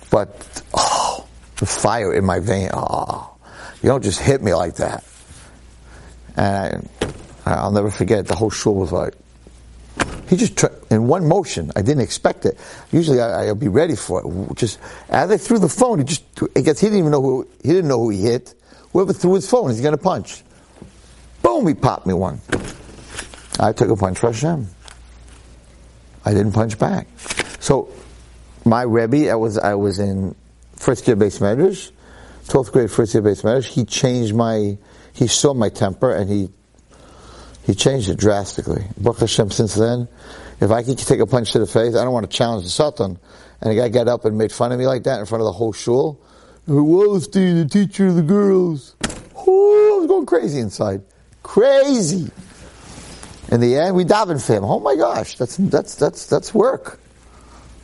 [0.09, 1.27] But, oh,
[1.57, 2.69] the fire in my vein.
[2.73, 3.35] Oh,
[3.81, 5.03] you don't just hit me like that.
[6.35, 6.89] And
[7.45, 9.15] I, I'll never forget, the whole shul was like,
[10.29, 11.71] he just tr- in one motion.
[11.75, 12.57] I didn't expect it.
[12.91, 14.55] Usually I, I'll be ready for it.
[14.55, 14.79] Just
[15.09, 16.23] as I threw the phone, he just
[16.55, 18.55] I guess he didn't even know who he didn't know who he hit.
[18.93, 20.43] Whoever threw his phone, he's to punch.
[21.41, 21.67] Boom!
[21.67, 22.39] He popped me one.
[23.59, 24.67] I took a punch for Hashem.
[26.25, 27.07] I didn't punch back.
[27.59, 27.89] So
[28.65, 30.35] my Rebbe, I was I was in
[30.75, 31.91] first year Beis Medrash,
[32.47, 33.65] twelfth grade first year Beis Medrash.
[33.65, 34.77] He changed my
[35.13, 36.49] he saw my temper and he
[37.65, 38.85] he changed it drastically.
[38.97, 40.07] Baruch Hashem, since then,
[40.59, 42.69] if I could take a punch to the face, I don't want to challenge the
[42.69, 43.17] Satan.
[43.61, 45.45] And a guy got up and made fun of me like that in front of
[45.45, 46.19] the whole shul.
[46.67, 48.95] Wallerstein, the teacher of the girls.
[49.47, 51.01] Ooh, I was going crazy inside.
[51.43, 52.29] Crazy.
[53.53, 54.63] In the end, we davened for him.
[54.63, 56.99] Oh my gosh, that's, that's, that's, that's work.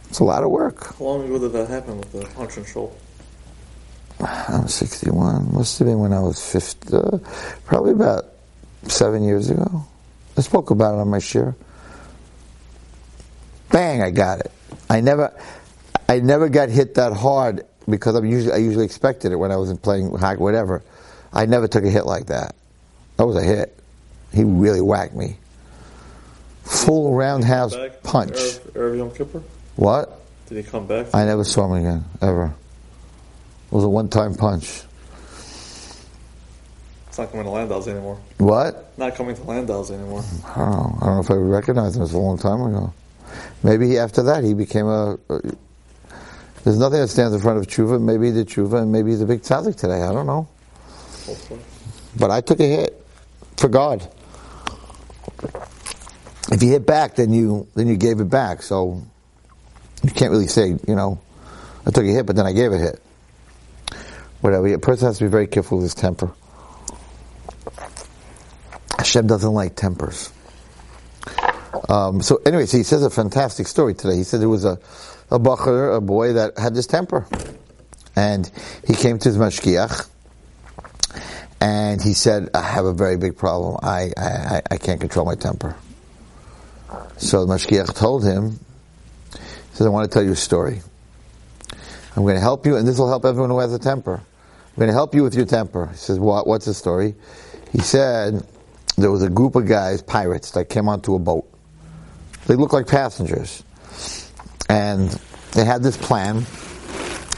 [0.10, 0.96] It's a lot of work.
[0.98, 2.98] How long ago did that happen with the punch and shul?
[4.20, 5.54] I'm 61.
[5.54, 7.18] Must have been when I was 50, uh,
[7.66, 8.26] probably about
[8.88, 9.86] seven years ago.
[10.36, 11.56] I spoke about it on my share.
[13.72, 14.02] Bang!
[14.02, 14.52] I got it.
[14.90, 15.32] I never,
[16.08, 19.58] I never got hit that hard because I'm usually I usually expected it when I
[19.58, 20.82] was playing hack whatever.
[21.32, 22.56] I never took a hit like that.
[23.18, 23.78] That was a hit.
[24.34, 25.38] He really whacked me.
[26.70, 28.34] Full roundhouse punch.
[28.34, 29.42] Erev, Erev Yom Kippur?
[29.76, 30.22] What?
[30.48, 31.08] Did he come back?
[31.16, 32.46] I never saw him again ever.
[32.46, 34.84] It was a one-time punch.
[37.08, 38.20] It's not coming to Landau's anymore.
[38.38, 38.94] What?
[39.00, 40.24] Not coming to Landau's anymore.
[40.46, 40.98] I don't know.
[41.02, 42.02] I don't know if I recognize him.
[42.02, 42.94] It was a long time ago.
[43.64, 45.18] Maybe after that he became a.
[45.30, 45.42] a
[46.64, 48.00] there's nothing that stands in front of tshuva.
[48.00, 50.04] Maybe the tshuva, and maybe a big tzaddik today.
[50.04, 50.48] I don't know.
[51.26, 51.62] Hopefully.
[52.20, 53.06] But I took a hit
[53.58, 54.08] for God.
[56.52, 58.64] If you hit back, then you then you gave it back.
[58.64, 59.04] So
[60.04, 61.20] you can't really say, you know,
[61.86, 63.02] I took a hit, but then I gave a hit.
[64.42, 64.68] Whatever.
[64.74, 66.32] A person has to be very careful with his temper.
[68.98, 70.32] Hashem doesn't like tempers.
[71.88, 74.16] Um, so, anyways, he says a fantastic story today.
[74.18, 74.80] He said there was a
[75.32, 77.28] a bacher, a boy that had this temper,
[78.16, 78.50] and
[78.86, 80.10] he came to his mashgiach,
[81.62, 83.78] and he said, "I have a very big problem.
[83.84, 85.76] I I, I can't control my temper."
[87.18, 88.60] So the mashgiach told him,
[89.32, 89.40] he
[89.74, 90.82] says, "I want to tell you a story.
[92.16, 94.16] I'm going to help you, and this will help everyone who has a temper.
[94.16, 96.48] I'm going to help you with your temper." He says, "What?
[96.48, 97.16] What's the story?"
[97.72, 98.46] He said,
[98.98, 101.48] "There was a group of guys, pirates, that came onto a boat.
[102.48, 103.64] They looked like passengers."
[104.70, 105.10] and
[105.54, 106.46] they had this plan.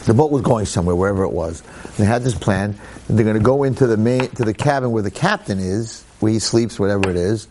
[0.06, 1.64] The boat was going somewhere, wherever it was.
[1.98, 2.76] They had this plan.
[3.10, 6.32] They're going to go into the main, to the cabin where the captain is, where
[6.32, 7.48] he sleeps, whatever it is,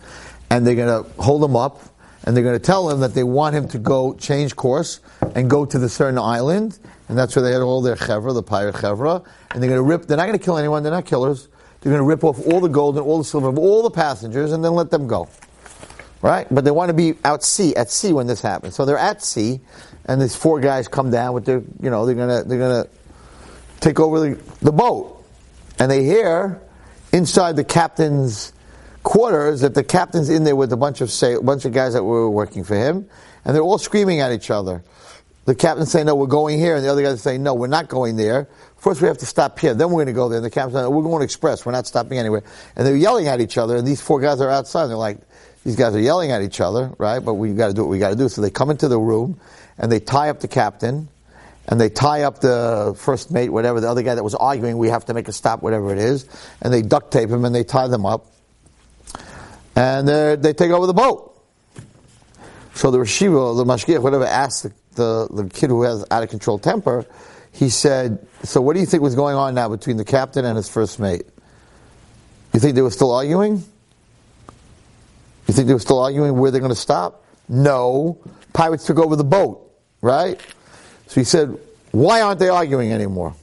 [0.51, 1.81] and they're going to hold him up,
[2.25, 5.01] and they're going to tell him that they want him to go change course
[5.35, 8.43] and go to the certain island, and that's where they had all their chevra, the
[8.43, 10.07] pirate chevra, and they're going to rip.
[10.07, 10.83] They're not going to kill anyone.
[10.83, 11.49] They're not killers.
[11.81, 13.91] They're going to rip off all the gold and all the silver of all the
[13.91, 15.29] passengers, and then let them go
[16.23, 16.47] right?
[16.51, 18.75] But they want to be out sea at sea when this happens.
[18.75, 19.61] So they're at sea,
[20.07, 22.87] and these four guys come down with their, you know, they're gonna they're gonna
[23.81, 25.25] take over the, the boat,
[25.79, 26.61] and they hear
[27.13, 28.53] inside the captain's
[29.03, 31.95] quarters that the captain's in there with a bunch of say a bunch of guys
[31.95, 33.09] that were working for him,
[33.45, 34.83] and they're all screaming at each other.
[35.47, 37.89] The captain's saying, "No, we're going here," and the other guys saying, "No, we're not
[37.89, 38.49] going there.
[38.77, 39.75] First, we have to stop here.
[39.75, 41.65] Then we're going to go there." And the captain's saying, "We're going express.
[41.65, 42.43] We're not stopping anywhere."
[42.77, 44.87] And they're yelling at each other, and these four guys are outside.
[44.87, 45.19] They're like,
[45.65, 47.19] these guys are yelling at each other, right?
[47.19, 48.29] But we got to do what we got to do.
[48.29, 49.39] So they come into the room
[49.79, 51.09] and they tie up the captain
[51.69, 54.89] and they tie up the first mate, whatever, the other guy that was arguing, we
[54.89, 56.27] have to make a stop, whatever it is,
[56.63, 58.27] and they duct tape him and they tie them up
[59.77, 61.31] and they take over the boat.
[62.75, 66.23] So the Rosh Yeshiva, the Mashgiach, whatever, asked the, the, the kid who has out
[66.23, 67.05] of control temper,
[67.53, 70.57] he said, So what do you think was going on now between the captain and
[70.57, 71.25] his first mate?
[72.55, 73.65] You think they were still arguing?
[75.47, 77.25] You think they were still arguing where they're going to stop?
[77.49, 78.19] No.
[78.53, 80.41] Pirates took over the boat, right?
[81.07, 81.59] So he said,
[81.91, 83.35] Why aren't they arguing anymore?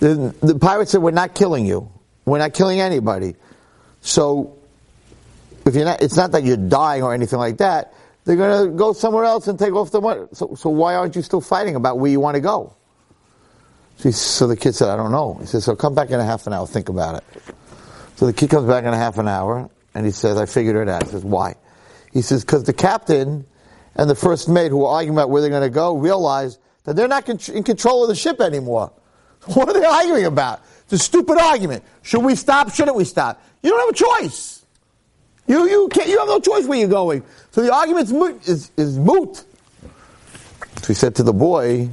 [0.00, 1.90] The, the pirates said, We're not killing you.
[2.24, 3.36] We're not killing anybody.
[4.00, 4.58] So
[5.66, 7.94] if you're not, it's not that you're dying or anything like that.
[8.24, 10.26] They're going to go somewhere else and take off the money.
[10.32, 12.74] So, so why aren't you still fighting about where you want to go?
[13.96, 15.34] So, the kid said, I don't know.
[15.40, 17.54] He said, so come back in a half an hour, think about it.
[18.16, 20.76] So the kid comes back in a half an hour and he says, I figured
[20.76, 21.04] it out.
[21.04, 21.54] He says, why?
[22.12, 23.46] He says, because the captain
[23.94, 26.96] and the first mate who were arguing about where they're going to go realized that
[26.96, 28.92] they're not in control of the ship anymore.
[29.46, 30.60] What are they arguing about?
[30.82, 31.82] It's a stupid argument.
[32.02, 32.70] Should we stop?
[32.74, 33.42] Shouldn't we stop?
[33.62, 34.59] You don't have a choice.
[35.50, 37.24] You, you, can't, you have no choice where you're going.
[37.50, 38.08] So the argument
[38.46, 39.34] is, is moot.
[39.34, 41.88] So he said to the boy,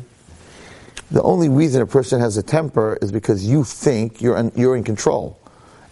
[1.10, 4.76] the only reason a person has a temper is because you think you're in, you're
[4.76, 5.40] in control.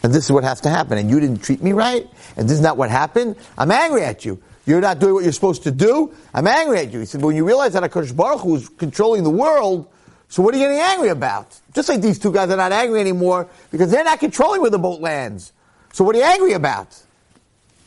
[0.04, 1.00] And this is what has to happen.
[1.00, 2.08] And you didn't treat me right.
[2.38, 3.36] And this is not what happened.
[3.58, 4.40] I'm angry at you.
[4.68, 6.14] You're not doing what you're supposed to do.
[6.36, 7.00] I'm angry at you.
[7.00, 9.92] He said, when you realize that HaKadosh Baruch Hu is controlling the world,
[10.30, 11.60] so what are you getting angry about?
[11.74, 14.78] Just like these two guys are not angry anymore because they're not controlling where the
[14.78, 15.52] boat lands.
[15.94, 17.02] So what are you angry about?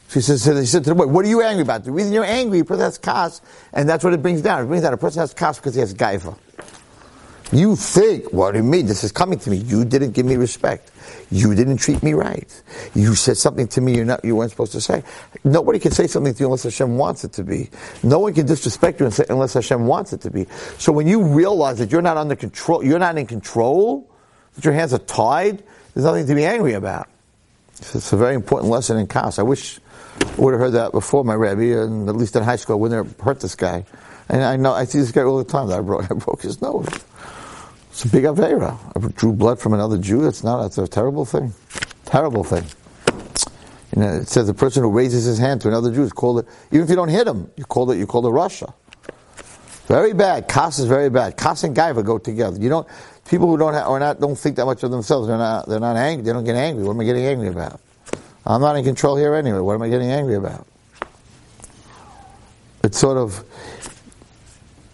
[0.08, 1.84] So he says, so he said to the boy, what are you angry about?
[1.84, 3.42] The reason you're angry, a person has kas,
[3.74, 4.64] and that's what it brings down.
[4.64, 6.36] It brings down a person has kas because he has gaiva.
[7.52, 8.86] You think, what do you mean?
[8.86, 9.56] This is coming to me.
[9.56, 10.90] You didn't give me respect.
[11.30, 12.62] You didn't treat me right.
[12.94, 15.02] You said something to me you're not, you weren't supposed to say.
[15.44, 17.70] Nobody can say something to you unless Hashem wants it to be.
[18.02, 20.46] No one can disrespect you unless Hashem wants it to be.
[20.78, 24.10] So when you realize that you're not under control, you're not in control,
[24.54, 25.62] that your hands are tied,
[25.94, 27.08] there's nothing to be angry about.
[27.80, 29.38] It's a very important lesson in Kas.
[29.38, 29.80] I wish
[30.38, 33.06] would have heard that before my Rebbe, and at least in high school, I wouldn't
[33.06, 33.84] have hurt this guy.
[34.28, 36.42] And I know, I see this guy all the time that I broke, I broke
[36.42, 36.88] his nose.
[37.90, 38.78] It's a big avera.
[38.94, 40.22] I drew blood from another Jew.
[40.22, 40.62] That's not.
[40.62, 41.52] That's a terrible thing.
[42.04, 42.64] Terrible thing.
[43.94, 46.40] You know, it says the person who raises his hand to another Jew is called
[46.40, 46.46] it.
[46.70, 47.98] Even if you don't hit him, you call it.
[47.98, 48.72] You call it Russia.
[49.88, 50.46] Very bad.
[50.46, 51.36] Kas is very bad.
[51.36, 52.60] Kas and gaiva go together.
[52.60, 52.86] You don't.
[53.28, 55.26] People who don't have, or not don't think that much of themselves.
[55.26, 55.68] They're not.
[55.68, 56.24] They're not angry.
[56.24, 56.84] They don't get angry.
[56.84, 57.80] What am I getting angry about?
[58.48, 59.58] I'm not in control here anyway.
[59.58, 60.66] What am I getting angry about?
[62.82, 63.44] It's sort of.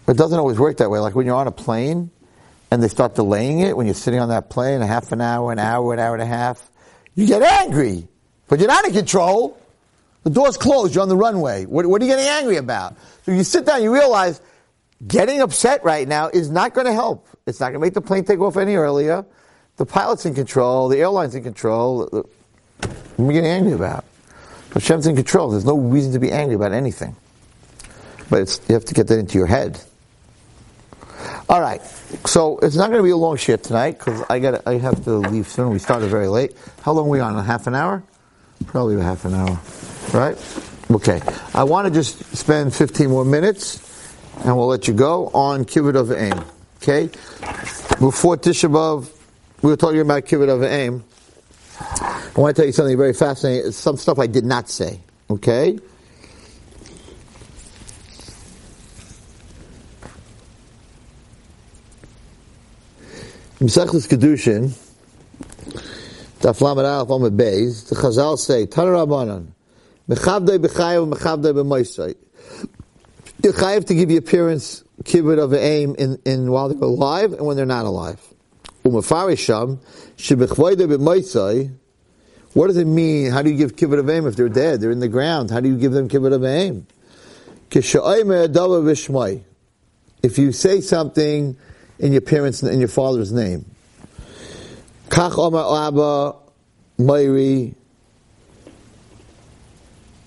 [0.09, 0.99] It doesn't always work that way.
[0.99, 2.11] Like when you're on a plane
[2.69, 5.53] and they start delaying it, when you're sitting on that plane a half an hour,
[5.53, 6.69] an hour, an hour and a half,
[7.15, 8.09] you get angry.
[8.49, 9.57] But you're not in control.
[10.23, 10.93] The door's closed.
[10.93, 11.65] You're on the runway.
[11.65, 12.97] What, what are you getting angry about?
[13.23, 14.41] So you sit down, you realize
[15.07, 17.25] getting upset right now is not going to help.
[17.47, 19.25] It's not going to make the plane take off any earlier.
[19.77, 20.89] The pilot's in control.
[20.89, 22.27] The airline's in control.
[22.79, 24.05] What are you getting angry about?
[24.73, 25.51] Hashem's in control.
[25.51, 27.15] There's no reason to be angry about anything.
[28.29, 29.79] But you have to get that into your head.
[31.47, 31.81] All right.
[32.25, 35.03] So it's not going to be a long shit tonight because I got I have
[35.05, 35.69] to leave soon.
[35.69, 36.55] We started very late.
[36.81, 37.35] How long are we on?
[37.35, 38.03] A half an hour?
[38.65, 39.59] Probably a half an hour.
[40.13, 40.37] Right?
[40.91, 41.21] Okay.
[41.53, 43.79] I want to just spend 15 more minutes
[44.43, 46.45] and we'll let you go on Kibbud Av V'Em.
[46.81, 47.07] Okay?
[47.99, 49.09] Before Tisha B'Av,
[49.61, 51.01] we were talking about Kibbud Av V'Em.
[51.79, 53.71] I want to tell you something very fascinating.
[53.71, 55.01] Some stuff I did not say.
[55.29, 55.77] Okay?
[63.59, 64.69] Mesechus Kiddushin,
[66.39, 69.47] Daf Lamed Aleph Amid Beis, the Chazal say, Tana Rabbanan,
[70.09, 72.15] Mechavdei b'chayav Mechavdei b'moisai.
[73.41, 77.45] You're chayav to give you appearance, Kibbud Av V'Em in, in while they're alive and
[77.45, 78.19] when they're not alive.
[78.85, 79.79] Umafarisham,
[80.17, 81.75] shebechvoidei b'moisai,
[82.53, 83.31] what does it mean?
[83.31, 84.79] How do you give Kibbud Av V'Em if they're dead?
[84.79, 85.51] They're in the ground.
[85.51, 86.85] How do you give them Kibbud Av V'Em?
[90.23, 91.57] If you say something
[91.99, 93.65] in your parents in your father's name.
[95.09, 96.35] Kach Omar Abba
[96.99, 97.75] Mayri.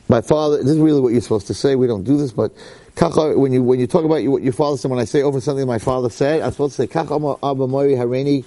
[0.09, 0.59] My father.
[0.59, 1.77] This is really what you're supposed to say.
[1.77, 2.53] We don't do this, but
[3.01, 5.41] Uh, when you when you talk about what your father said, when I say over
[5.41, 8.45] something my father said, I'm supposed to say Kach Mayri Hareni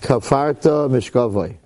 [0.00, 1.56] Kafarta Mishkavai.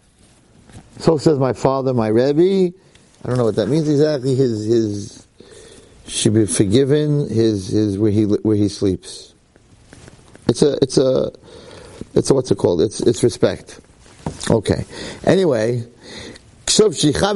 [0.99, 2.77] So says my father, my Rebbe.
[3.25, 4.35] I don't know what that means exactly.
[4.35, 5.27] His his
[6.07, 7.29] should be forgiven.
[7.29, 9.35] His his where he where he sleeps.
[10.47, 11.33] It's a, it's a,
[12.15, 12.83] it's a, what's it called?
[12.83, 13.81] It's, it's respect.
[14.51, 14.85] Okay.
[15.25, 15.79] Anyway,
[16.67, 17.33] this Marav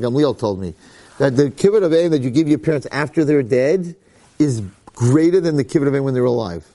[0.00, 0.74] Gamliel told me
[1.18, 3.96] that the Kibbud Av V'Em that you give your parents after they're dead
[4.38, 6.66] is greater than the Kibbud Av V'Em when they're alive.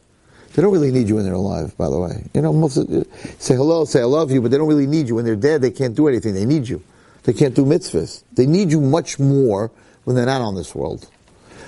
[0.54, 2.30] They don't really need you when they're alive, by the way.
[2.34, 2.88] You know, most of,
[3.40, 5.16] say hello, say I love you, but they don't really need you.
[5.16, 6.34] When they're dead, they can't do anything.
[6.34, 6.84] They need you.
[7.24, 8.24] They can't do mitzvahs.
[8.34, 9.72] They need you much more
[10.04, 11.08] when they're not on this world.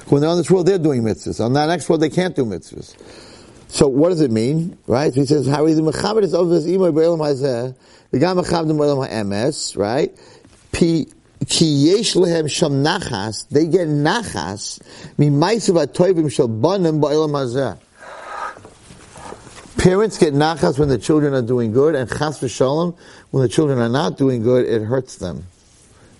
[0.09, 1.43] When they're on this world, they're doing mitzvahs.
[1.43, 2.95] On that next world, they can't do mitzvahs.
[3.69, 4.77] So what does it mean?
[4.85, 5.13] Right?
[5.13, 7.73] He says, how is the mechaber is of this imoy b'elam hazeh,
[8.11, 10.13] v'gam mechaber b'elam ha'emes, right?
[10.73, 11.07] P,
[11.45, 14.79] ki yesh lehem sham nachas, they get nachas,
[15.17, 17.77] mi maisav atoivim shal banim b'elam hazeh.
[19.77, 22.95] Parents get nachas when the children are doing good, and chas v'shalom,
[23.31, 25.45] when the children are not doing good, it hurts them.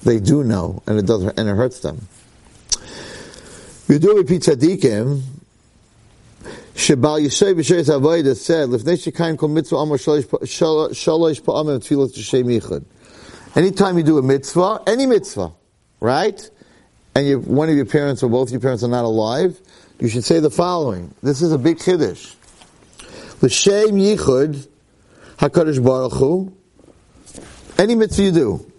[0.04, 2.08] They do know, and it does, and it hurts them.
[3.88, 5.22] We do repeat tzaddikim.
[6.76, 12.84] Shebal Yisrael b'sheres avodah said, "Lifnei shekayim kol mitzvah amar shalosh pa'amim tefillah t'shem yichud."
[13.56, 15.52] Anytime you do a mitzvah, any mitzvah,
[16.00, 16.50] right,
[17.14, 19.60] and you, one of your parents or both your parents are not alive,
[20.00, 21.14] you should say the following.
[21.22, 22.36] This is a big chiddush.
[23.42, 24.68] L'shem yichud
[25.38, 26.52] hakadosh baruch hu.
[27.78, 28.72] Any mitzvah you do,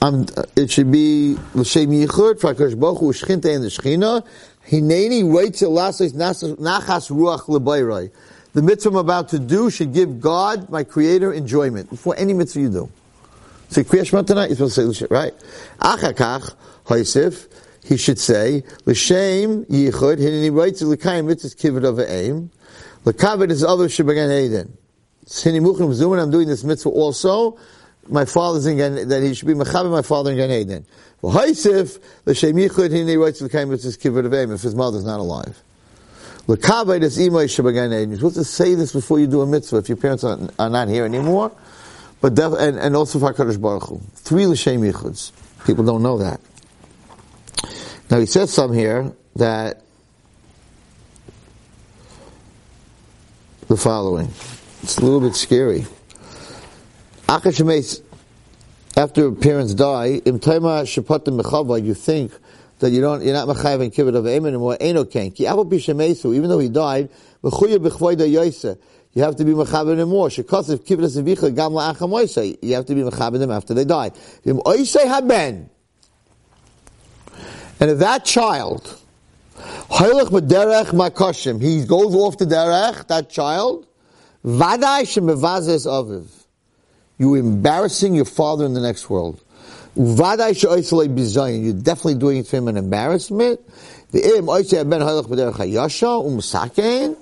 [0.00, 4.24] um, it should be l'shem yichud for Hakadosh Baruch Hu shchinte in the shchina.
[4.68, 8.10] Hineni writes lasos nachas ruach lebayroi.
[8.54, 12.60] The mitzvah I'm about to do should give God, my Creator, enjoyment before any mitzvah
[12.60, 12.90] you do.
[13.68, 14.46] Say Kriyash tonight.
[14.46, 15.34] You're supposed to say right.
[15.78, 16.54] Achakach
[16.86, 17.48] hoisif.
[17.84, 20.18] He should say l'shem yichud.
[20.18, 22.50] Hineni writes l'kayim mitzvah Kibbud Av V'Em.
[23.04, 24.76] L'kavod is other shebegan eden.
[25.26, 26.22] Sini muchim zuman.
[26.22, 27.58] I'm doing this mitzvah also
[28.10, 30.86] my father's in Gan, that he should be mechaber my father in Gan Eden.
[31.20, 35.04] Well, Haisif, the Shem Yichud, he writes it's his Kibbud Av V'Em, if his mother's
[35.04, 35.62] not alive.
[36.46, 38.10] L'kaved is imay shebagan Eden.
[38.10, 40.70] You're supposed to say this before you do a mitzvah, if your parents are, are
[40.70, 41.52] not here anymore,
[42.20, 44.00] but def, and, and also for HaKadosh Baruch Hu.
[44.14, 45.32] Three L'shem Yichuds.
[45.66, 46.40] People don't know that.
[48.10, 49.82] Now he says some here that
[53.68, 54.28] the following.
[54.82, 55.84] It's a little bit scary
[57.28, 57.52] after
[59.32, 62.32] parents die, you think
[62.78, 64.78] that you don't, you're not mechayiv and Kibbud Av V'Em anymore.
[64.80, 66.34] Eno ken ki avo.
[66.34, 67.10] Even though he died,
[67.42, 68.78] mechuyev b'chvoida yoyse.
[69.14, 70.28] You have to be mechaber them more.
[70.28, 72.58] Shekosef kibbut sevicha gam la'acham oisei.
[72.62, 74.10] You have to be mechaber them after they die.
[74.46, 75.70] Oisei haben.
[77.80, 78.98] And if that child,
[79.56, 83.86] Hailach b'derech makoshim, he goes off the derech, that child,
[84.44, 86.26] vaday shemevazes aviv.
[87.18, 89.42] You're embarrassing your father in the next world.
[89.96, 91.64] Vaday she'oiselei bizayin.
[91.64, 93.60] You're definitely doing it to him an embarrassment.
[94.10, 97.16] The im oisei ben hailach b'derech hayasha umsakein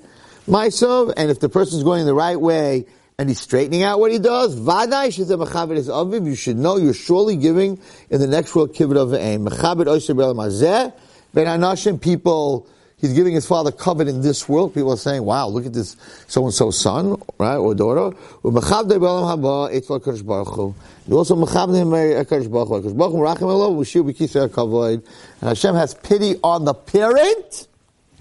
[0.46, 2.86] myself, and if the person's going the right way
[3.18, 6.26] and he's straightening out what he does, vaday shezeh mechaber is aviv.
[6.26, 7.80] You should know you're surely giving
[8.10, 9.48] in the next world Kibbud Av V'Em.
[9.48, 10.92] Mechaber oisei b'el mazeh.
[11.32, 12.66] Ben Anashim, people,
[12.98, 14.72] he's giving his father covet in this world.
[14.72, 15.96] People are saying, wow, look at this
[16.28, 18.16] so-and-so's son, right, or daughter.
[18.42, 20.74] Umechavdei b'olam haba, etzva HaKadosh Baruch Hu.
[21.04, 22.80] And also, mechavdei uh, HaKadosh Baruch Hu.
[22.80, 25.02] HaKadosh Baruch Hu, rachim elo, v'shiu b'kisei.
[25.40, 27.68] And Hashem has pity on the parent,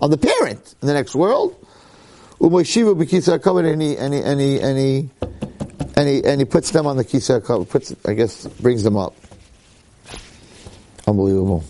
[0.01, 1.55] on the parent in the next world.
[2.39, 5.09] Umoshivu b'kisei HaKavod, and he, and he, and he, and he,
[5.95, 8.97] and he, and he puts them on the kisei HaKavod, puts, I guess, brings them
[8.97, 9.15] up.
[11.07, 11.63] Unbelievable.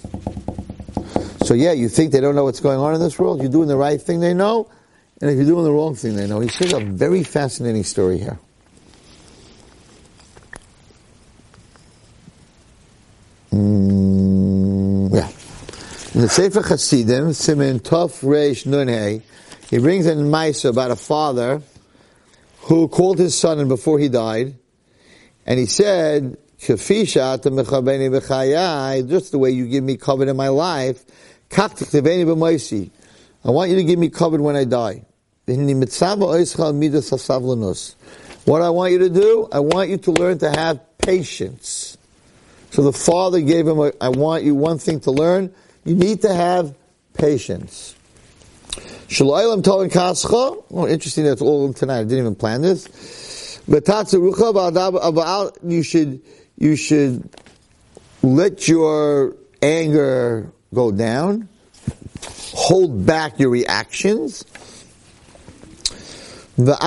[1.44, 3.42] So yeah, you think they don't know what's going on in this world?
[3.42, 4.68] You're doing the right thing, they know.
[5.22, 6.40] And if you're doing the wrong thing, they know.
[6.40, 8.40] He shares a very fascinating story here.
[13.52, 15.30] Mm, yeah.
[16.16, 18.88] In the Sefer Chassidim, Simen Tov Reish Nun
[19.70, 21.62] he brings in Maisa about a father
[22.62, 24.56] who called his son and before he died,
[25.46, 27.38] and he said, "Kafisha
[29.08, 31.06] just the way you give me covenant in my life,
[33.46, 35.04] I want you to give me covered when I die.
[38.46, 41.98] What I want you to do, I want you to learn to have patience.
[42.72, 45.54] So the father gave him, a, I want you one thing to learn,
[45.84, 46.74] you need to have
[47.14, 47.96] patience.
[49.08, 52.88] Shalaylam Tolan Kascha, oh interesting that's all tonight, I didn't even plan this.
[53.68, 53.82] You
[55.84, 56.22] should,
[56.58, 57.30] you should
[58.24, 61.48] let your anger go down.
[62.54, 64.44] Hold back your reactions.
[66.58, 66.82] Don't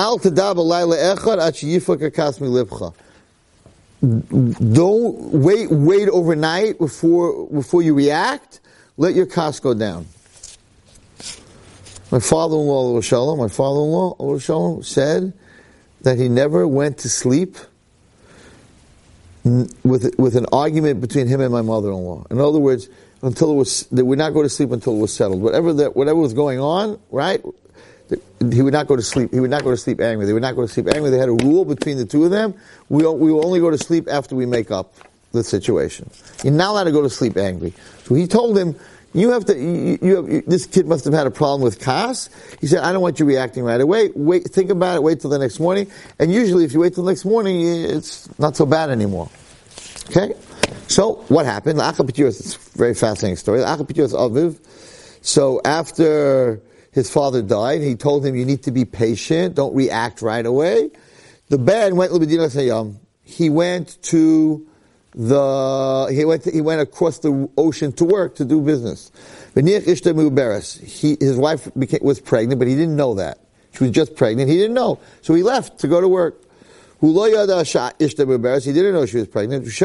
[5.33, 8.61] wait, wait overnight before, before you react.
[8.97, 10.07] Let your cost go down.
[12.11, 12.95] My father-in-law,
[13.37, 15.33] my father-in-law, said
[16.03, 17.57] that he never went to sleep
[19.45, 22.27] with, with an argument between him and my mother-in-law.
[22.31, 22.89] In other words,
[23.23, 25.43] until it was, they would not go to sleep until it was settled.
[25.43, 27.43] Whatever that, whatever was going on, right?
[28.53, 29.33] He would not go to sleep.
[29.33, 30.25] He would not go to sleep angry.
[30.25, 31.11] They would not go to sleep angry.
[31.11, 32.55] They had a rule between the two of them.
[32.89, 34.95] We, we will only go to sleep after we make up
[35.33, 36.09] the situation.
[36.43, 37.75] You're not allowed to go to sleep angry.
[38.05, 38.77] So he told him,
[39.15, 42.29] you have to, you, you have, this kid must have had a problem with Kas.
[42.61, 44.11] He said, I don't want you reacting right away.
[44.15, 45.91] Wait, think about it, wait till the next morning.
[46.19, 49.31] And usually if you wait till the next morning, it's not so bad anymore.
[50.11, 50.35] Okay?
[50.89, 51.79] So, what happened?
[51.79, 53.61] Akapitos it's a very fascinating story.
[53.61, 54.59] Aviv.
[55.23, 56.61] So, after
[56.93, 60.91] his father died, he told him, you need to be patient, don't react right away.
[61.49, 62.13] The Ben went
[63.23, 64.67] He went to
[65.15, 69.11] the, he went, to, he went across the ocean to work, to do business.
[69.55, 73.39] He, his wife became, was pregnant, but he didn't know that.
[73.73, 74.51] She was just pregnant.
[74.51, 74.99] He didn't know.
[75.23, 76.43] So he left to go to work.
[77.01, 79.81] He didn't know she was pregnant.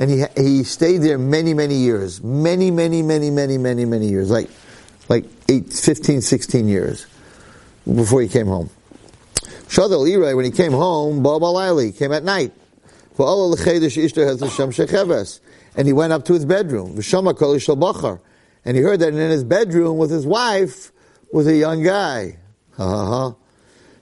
[0.00, 2.22] And he, he stayed there many, many years.
[2.22, 4.30] Many, many, many, many, many, many years.
[4.30, 4.50] Like,
[5.08, 7.06] like eight, 15, 16 years
[7.86, 8.68] before he came home.
[9.68, 12.52] Shadal when he came home, Baba came at night.
[15.76, 16.96] And he went up to his bedroom.
[18.64, 20.92] And he heard that in his bedroom with his wife
[21.32, 22.38] was a young guy.
[22.76, 23.34] Ha.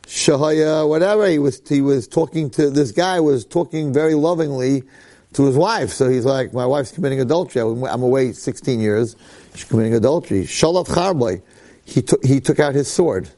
[0.07, 4.85] Shahaya, whatever, he was, he was talking to, this guy was talking very lovingly
[5.33, 5.91] to his wife.
[5.91, 7.61] So he's like, my wife's committing adultery.
[7.63, 9.17] I'm away 16 years.
[9.55, 10.45] She's committing adultery.
[10.45, 11.43] Shalat Charboy.
[11.85, 13.29] He took, he took out his sword.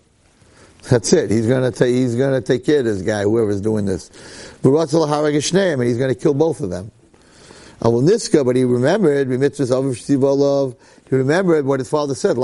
[0.90, 1.30] That's it.
[1.30, 4.47] He's gonna take, he's gonna take care of this guy, whoever's doing this.
[4.62, 6.92] And he's gonna kill both of them.
[7.80, 12.36] Niska, but he remembered, he remembered what his father said,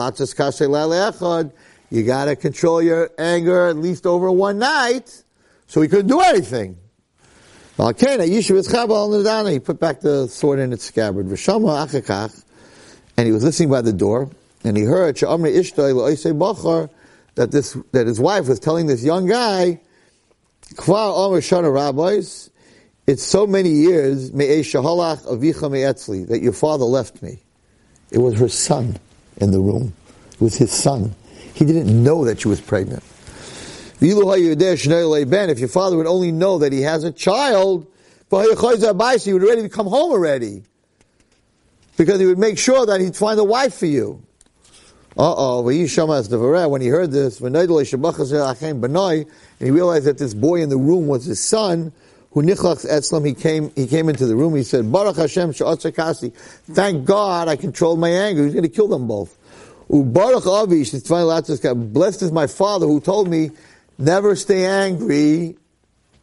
[1.91, 5.23] you gotta control your anger at least over one night.
[5.67, 6.77] So he couldn't do anything.
[7.77, 7.83] He
[9.59, 11.27] put back the sword in its scabbard.
[13.17, 14.31] And he was listening by the door,
[14.62, 15.27] and he heard that
[17.51, 19.81] this that his wife was telling this young guy,
[23.07, 27.39] it's so many years, me'ei shahalach avicha me'etzli, that your father left me.
[28.11, 28.97] It was her son
[29.37, 29.93] in the room.
[30.33, 31.14] It was his son.
[31.55, 33.03] He didn't know that she was pregnant.
[34.01, 37.87] If your father would only know that he has a child,
[38.31, 40.62] he would already come home already.
[41.97, 44.22] Because he would make sure that he'd find a wife for you.
[45.17, 47.62] Uh-oh, when he heard this, and he
[49.71, 51.93] realized that this boy in the room was his son,
[52.33, 56.31] who nichlach etzlam, he came, he came into the room, he said, Baruch Hashem kasi.
[56.31, 58.43] Thank God I controlled my anger.
[58.43, 59.39] He's going to kill them both.
[59.89, 63.53] Baruch Avish, blessed is my father who told me,
[63.99, 65.57] never stay angry,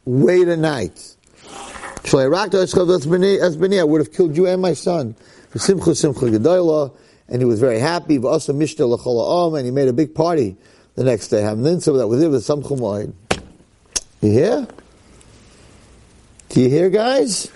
[0.04, 1.16] wait a night.
[2.04, 2.18] I
[3.84, 5.14] would have killed you and my son.
[5.54, 6.92] Simcha Simcha Gedolah,
[7.32, 8.16] and he was very happy.
[8.16, 10.54] And he made a big party
[10.94, 11.40] the next day.
[11.80, 13.14] So that was it with some chumoid.
[14.20, 14.68] You hear?
[16.50, 17.50] Do you hear, guys?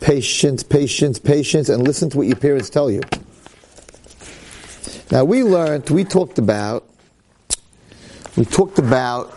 [0.00, 3.02] Patience, patience, patience, and listen to what your parents tell you.
[5.10, 6.88] Now we learned, we talked about,
[8.36, 9.34] we talked about,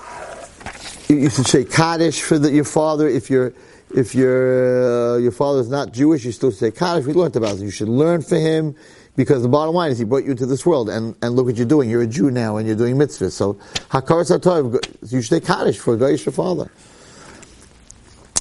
[1.10, 3.54] you should say Kaddish for the, your father if you're,
[3.93, 7.06] if your uh, your father is not Jewish, you still say Kaddish.
[7.06, 7.62] We learned about it.
[7.62, 8.76] You should learn for him
[9.22, 11.55] because the bottom line is he brought you into this world, and, and look what
[11.55, 11.91] you're doing.
[11.91, 13.34] You're a Jew now, and you're doing mitzvahs.
[13.34, 13.53] So
[13.91, 16.72] Hakaras Hatov, you should say Kaddish for a Goyish father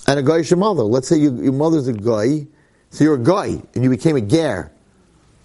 [0.07, 0.83] and a Goyish mother.
[0.83, 2.47] Let's say you, your mother's a guy,
[2.93, 4.73] so you're a guy, and you became a ger,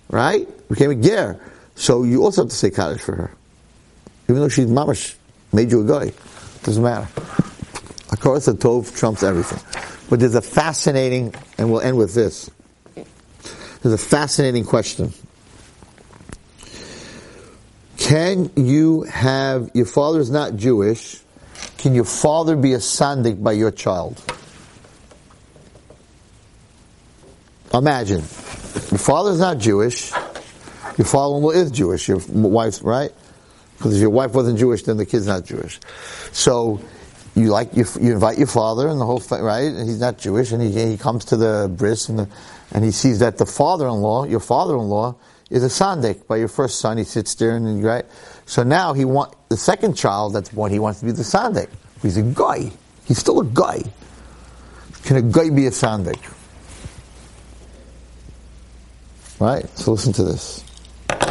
[0.09, 0.47] right?
[0.69, 1.38] Became a ger.
[1.75, 3.31] So you also have to say Kaddish for her.
[4.29, 5.15] Even though she's mamash,
[5.51, 6.13] made you a guy.
[6.63, 7.07] Doesn't matter.
[8.07, 9.59] Hakaras Hatov trumps everything.
[10.09, 12.49] But there's a fascinating, and we'll end with this.
[13.81, 15.11] There's a fascinating question.
[18.06, 21.20] Can you have, your father is not Jewish,
[21.80, 24.22] can your father be a sandik by your child?
[27.74, 30.12] Imagine, your father is not Jewish,
[30.99, 33.10] your father-in-law is Jewish, your wife's, right?
[33.76, 35.80] Because if your wife wasn't Jewish, then the kid's not Jewish.
[36.32, 36.80] So,
[37.34, 39.64] you like you, you invite your father and the whole right?
[39.64, 42.30] And he's not Jewish, and he, he comes to the bris and the,
[42.72, 45.16] and he sees that the father-in-law, your father-in-law,
[45.49, 46.97] is a sandik by your first son.
[46.97, 48.05] He sits there and right.
[48.45, 50.71] So now he want the second child that's born.
[50.71, 51.69] He wants to be the sandik.
[52.01, 52.71] He's a guy.
[53.05, 53.81] He's still a guy.
[55.03, 56.19] Can a guy be a sandik?
[59.39, 59.67] Right.
[59.77, 60.63] So listen to this.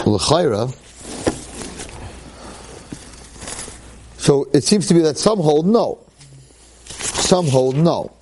[0.06, 0.72] L'chayra.
[4.18, 5.98] So it seems to be that some hold no.
[6.88, 8.12] Some hold no.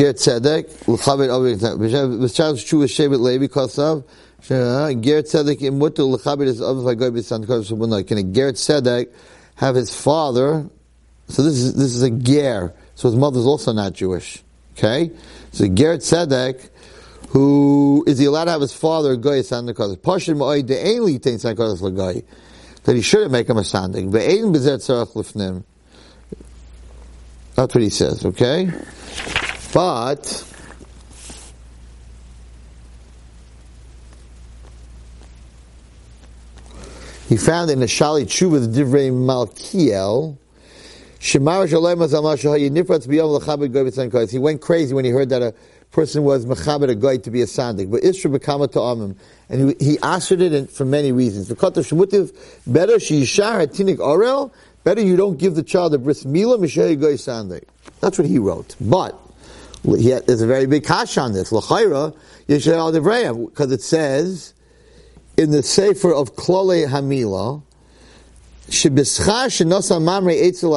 [0.00, 6.62] Ger Tzedek, L'chavit Avi, V'shal Shu Shevet Levi Kosav, uh, Ger Tzedek Imutu L'chavit is
[6.62, 9.08] Avi Vagoy B'san Kosav Can a Ger Tzedek
[9.56, 10.70] have his father
[11.30, 12.74] so this is this is a ger.
[12.96, 14.42] So his mother's also not Jewish.
[14.76, 15.12] Okay,
[15.52, 16.70] so ger tzedek,
[17.28, 19.96] who is he allowed to have his father goy sandakas?
[19.98, 22.24] Pashim ma'oy de'eli tein sandakas l'goy.
[22.84, 24.10] That he shouldn't make him a sandik.
[24.10, 25.62] Ve'ein b'zer tzarach lifnim.
[27.54, 28.24] That's what he says.
[28.24, 28.72] Okay,
[29.72, 30.46] but.
[37.28, 40.36] He found in the Shali Tshuva the Divrei Malkiel,
[41.22, 41.38] he
[44.38, 45.54] went crazy when he heard that a
[45.90, 47.90] person was mechabed a guy to be a sandik.
[47.90, 49.16] But Isra bekama to amim,
[49.50, 51.48] and he, he answered it for many reasons.
[51.48, 51.54] The
[52.66, 54.50] better.
[54.82, 57.64] Better you don't give the child a bris mila mishay guy sandik.
[58.00, 58.76] That's what he wrote.
[58.80, 59.29] But
[59.84, 61.52] had, there's a very big kash on this.
[61.52, 62.16] L'chayra
[62.48, 64.54] yishayal because it says
[65.36, 67.62] in the sefer of klole hamila
[68.70, 70.32] Mamre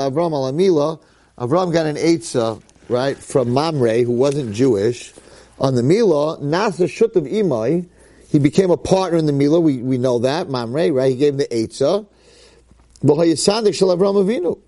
[0.09, 0.99] Avram Alamila.
[1.37, 5.13] Avram got an Eitzah, right, from Mamre, who wasn't Jewish,
[5.59, 7.87] on the Mila, Nasa Shut of Imai,
[8.29, 11.33] he became a partner in the Mila, we, we know that, Mamre, right, he gave
[11.33, 11.55] him the
[14.15, 14.59] Avinu.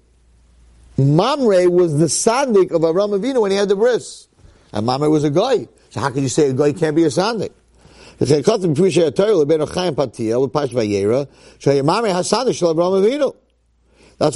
[0.97, 4.27] Mamre was the sandik of Avram Avinu when he had the bris.
[4.71, 5.67] And Mamre was a guy.
[5.89, 7.51] So how can you say a guy can't be a sandik?
[8.17, 8.31] That's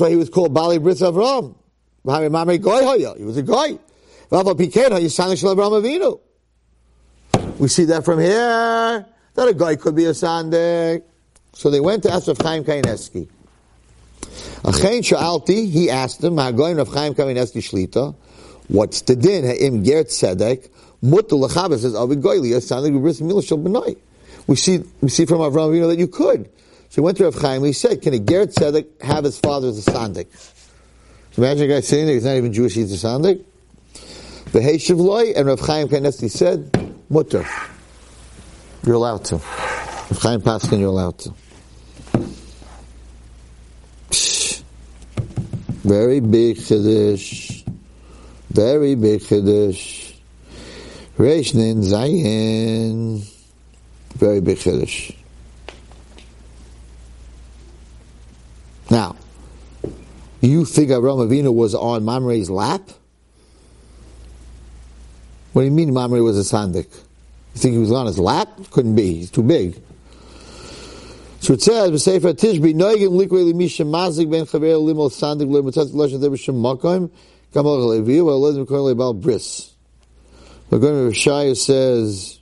[0.01, 1.55] why he was called Bali Bris Avram.
[2.03, 3.13] Mamre Mamre Goy Hoya.
[3.17, 3.79] He was a guy.
[4.31, 4.69] We
[7.67, 11.03] see that from here, that a guy could be a sandik.
[11.53, 13.27] So they went to ask Rav Chaim Kanievsky.
[14.63, 18.15] Achein Sha'alti, he asked him, Ha'goyin Rav Chaim Kanievsky Shlita,
[18.67, 19.45] what's the din?
[19.45, 20.69] Ha'im Ger Tzedek,
[21.01, 23.97] Mutta Lachabas says, Avi Goyli, Sandig Bris Milah Shal Benoi.
[24.47, 26.49] We see, we see from Avraham Avinu that you could.
[26.89, 29.69] So he went to Rav Chaim, he said, can a Geret Tzedek have his father
[29.69, 30.27] as a Sandik?
[31.31, 33.43] So imagine a guy sitting there, he's not even Jewish, he's a Sandik.
[34.51, 37.45] V'heshiv loy, and Rav Chaim Kanievsky said, mutter.
[38.85, 39.35] You're allowed to.
[39.35, 41.33] Rav Chaim Paskin, you're allowed to.
[45.83, 47.63] Very big Chiddush.
[48.49, 50.13] Very big Chiddush.
[51.17, 53.23] Reish Nin Zayin.
[54.15, 55.15] Very big Chiddush.
[58.91, 59.15] Now,
[60.41, 62.81] you think Avraham Avinu was on Mamre's lap?
[65.53, 66.87] What do you mean Mamre was a sandik?
[67.53, 68.49] You think he was on his lap?
[68.71, 69.15] Couldn't be.
[69.15, 69.81] He's too big.
[71.41, 73.11] So it says, "V'sefer Tishbi noigim
[73.89, 77.09] mazik ben chaver limo sandik limitzat lashon there b'shem makom
[77.53, 79.73] gamal levi v'alezim kohen lebal bris."
[80.69, 82.35] Going to Rishaya says.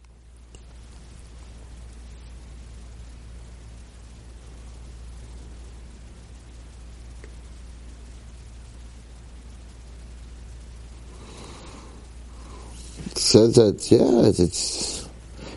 [13.16, 15.10] Says that yeah, it's, it's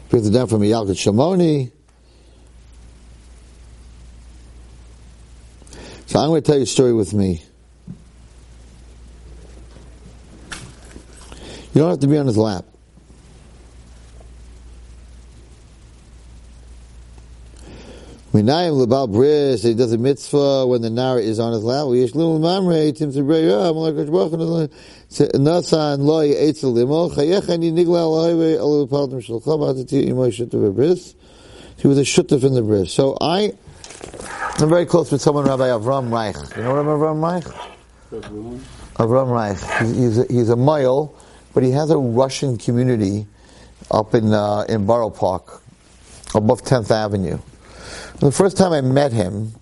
[0.08, 1.72] brings it down from Yalkut Shimoni.
[6.10, 7.40] So I'm going to tell you a story with me.
[11.72, 12.64] You don't have to be on his lap.
[18.32, 21.86] Minayim lebal bris, he does a mitzvah when the nara is on his lap.
[21.86, 24.68] We Yishlim mamre, tim sebrei yah, malak hashbach,
[25.34, 31.14] nasan lo yetzel limo, chayechen yi nigla highway, al paldim shalcha, batati imoy shutav bris.
[31.76, 32.92] He was a shutaf in the bris.
[32.92, 33.52] So I,
[34.58, 36.36] I'm very close with someone, Rabbi Avram Reich.
[36.56, 37.44] You know Rabbi Avram Reich?
[38.94, 39.86] Avram Reich.
[39.86, 41.14] He's, he's, a, he's a mile,
[41.54, 43.26] but he has a Russian community
[43.90, 45.62] up in uh, in Borough Park,
[46.34, 47.38] above 10th Avenue.
[48.20, 49.54] The first time I met him,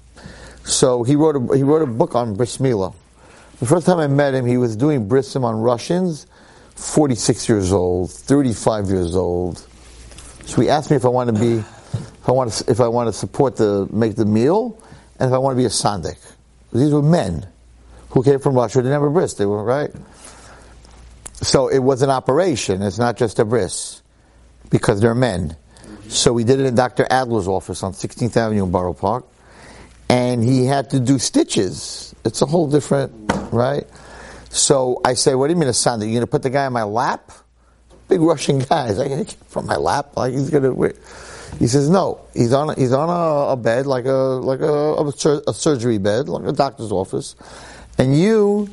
[0.64, 2.56] so he wrote a, he wrote a book on bris.
[2.56, 6.26] The first time I met him, he was doing brisim on Russians,
[6.76, 9.64] 46 years old, 35 years old.
[10.44, 11.64] So he asked me if I want to be,
[11.94, 14.82] if I want to, if I want to support the make the meal,
[15.18, 16.18] and if I want to be a sandik.
[16.72, 17.48] These were men
[18.10, 18.82] who came from Russia.
[18.82, 19.34] They didn't bris.
[19.34, 19.90] They were right.
[21.40, 22.82] So it was an operation.
[22.82, 24.02] It's not just a bris
[24.70, 25.56] because they're men.
[26.08, 27.06] So we did it in Dr.
[27.10, 29.26] Adler's office on 16th Avenue in Borough Park.
[30.08, 32.14] And he had to do stitches.
[32.24, 33.12] It's a whole different,
[33.52, 33.84] right?
[34.48, 36.06] So I say, what do you mean a Sunday?
[36.06, 37.30] You're going to put the guy on my lap?
[38.08, 38.88] Big Russian guy.
[38.88, 40.16] He's like, from my lap?
[40.16, 40.94] Like he's going to,
[41.58, 42.20] he says, no.
[42.34, 45.98] He's on, he's on a, a bed, like a, like a, a, sur- a surgery
[45.98, 47.36] bed, like a doctor's office.
[47.98, 48.70] And you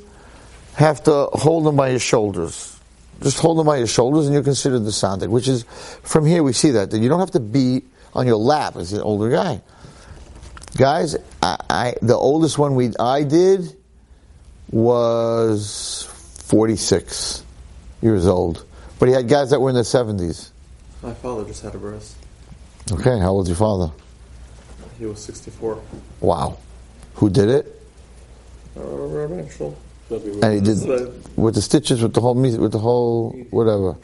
[0.76, 2.76] have to hold him by his shoulders
[3.22, 5.64] just hold them by your shoulders and you're considered the sandik, which is,
[6.04, 8.94] from here we see that, that you don't have to be on your lap as
[8.94, 9.62] an older guy.
[10.78, 13.76] Guys, I, I, the oldest one we I did
[14.72, 16.08] was
[16.44, 17.44] 46
[18.02, 18.66] years old.
[19.00, 20.52] But he had guys that were in their 70s.
[21.02, 22.15] My father just had a bris.
[22.92, 23.92] Okay, how old's your father?
[25.00, 25.82] He was 64.
[26.22, 26.58] Wow.
[27.16, 27.82] Who did it?
[28.78, 29.76] Uh, Rabbi Shul.
[30.10, 30.78] And he did
[31.36, 33.96] with the stitches, with the whole, with the whole, whatever.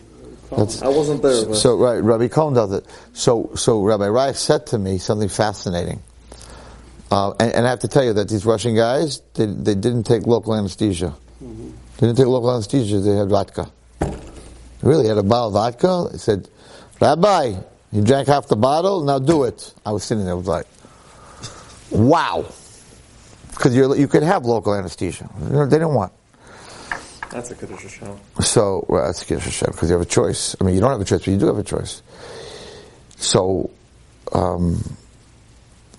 [0.49, 1.45] That's- I wasn't there.
[1.45, 2.86] But So right, Rabbi Cohn does it.
[3.13, 6.01] So so Rabbi Reich said to me something fascinating,
[7.11, 10.03] uh, and, and I have to tell you that these Russian guys they, they didn't
[10.03, 11.13] take local anesthesia.
[11.39, 12.99] They didn't take local anesthesia.
[12.99, 13.69] They had vodka.
[14.82, 16.09] Really had a bottle of vodka.
[16.11, 16.49] They said,
[16.99, 17.53] Rabbi,
[17.91, 19.03] you drank half the bottle.
[19.03, 19.73] Now do it.
[19.85, 20.33] I was sitting there.
[20.33, 20.67] I was like,
[21.91, 22.45] wow,
[23.49, 25.29] because you you could have local anesthesia.
[25.39, 26.13] They didn't want.
[27.29, 28.17] that's a Kiddush Hashem.
[28.41, 30.55] So, well, that's a Kiddush Hashem, because you have a choice.
[30.59, 32.01] I mean, you don't have a choice, but you do have a choice.
[33.17, 33.69] So,
[34.33, 34.97] um,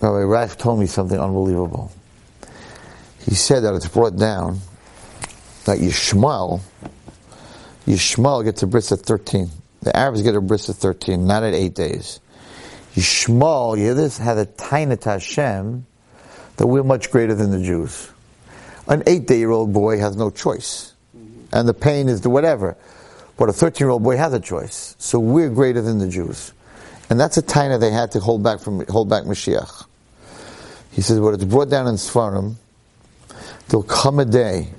[0.01, 1.91] Rabbi Reich told me something unbelievable.
[3.25, 4.59] He said that it's brought down
[5.65, 6.59] that Yishmael,
[7.87, 9.49] Yishmael gets a bris at 13.
[9.83, 12.19] The Arabs get a bris at 13, not at 8 days.
[12.95, 15.85] Yishmael, you hear this, had a tainat Hashem
[16.57, 18.09] that we're much greater than the Jews.
[18.87, 21.55] An 8 day year old boy has no choice mm-hmm.
[21.55, 22.77] and the pain is the whatever.
[23.37, 24.95] But a 13 year old boy has a choice.
[24.99, 26.53] So we're greater than the Jews.
[27.09, 29.85] And that's a taina they had to hold back from, hold back Mashiach.
[30.91, 32.55] He says, what it's brought down in Sfarim,
[33.67, 34.69] there'll come a day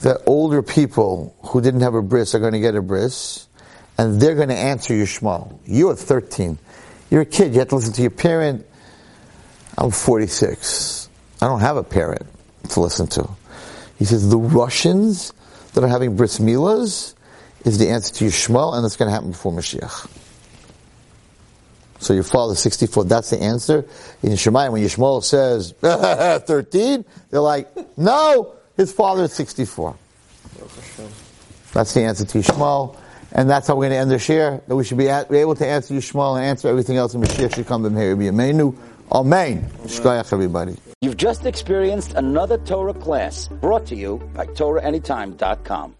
[0.00, 3.47] that older people who didn't have a bris are going to get a bris,
[3.98, 5.58] and they're going to answer Yishmael.
[5.66, 6.58] You're 13.
[7.10, 7.52] You're a kid.
[7.52, 8.64] You have to listen to your parent.
[9.76, 11.08] I'm 46.
[11.42, 12.26] I don't have a parent
[12.70, 13.28] to listen to.
[13.98, 15.32] He says the Russians
[15.74, 17.14] that are having bris milas,
[17.64, 20.08] is the answer to Yishmael, and it's going to happen before Mashiach.
[22.00, 23.84] So your father's 64, that's the answer.
[24.22, 27.68] In Shemayim, when Yishmael says 13, they're like,
[27.98, 29.96] no, his father is 64.
[31.72, 32.96] That's the answer to Yishmael.
[33.32, 34.62] And that's how we're going to end the share.
[34.66, 37.20] That we should be, at, be able to answer Yishmael and answer everything else in
[37.20, 38.16] Mashiach should come to here.
[38.16, 38.76] Be Amen.
[39.12, 39.70] Amen.
[39.84, 40.76] Shkoyach, everybody.
[41.00, 45.94] You've just experienced another Torah class brought to you by TorahAnytime.com.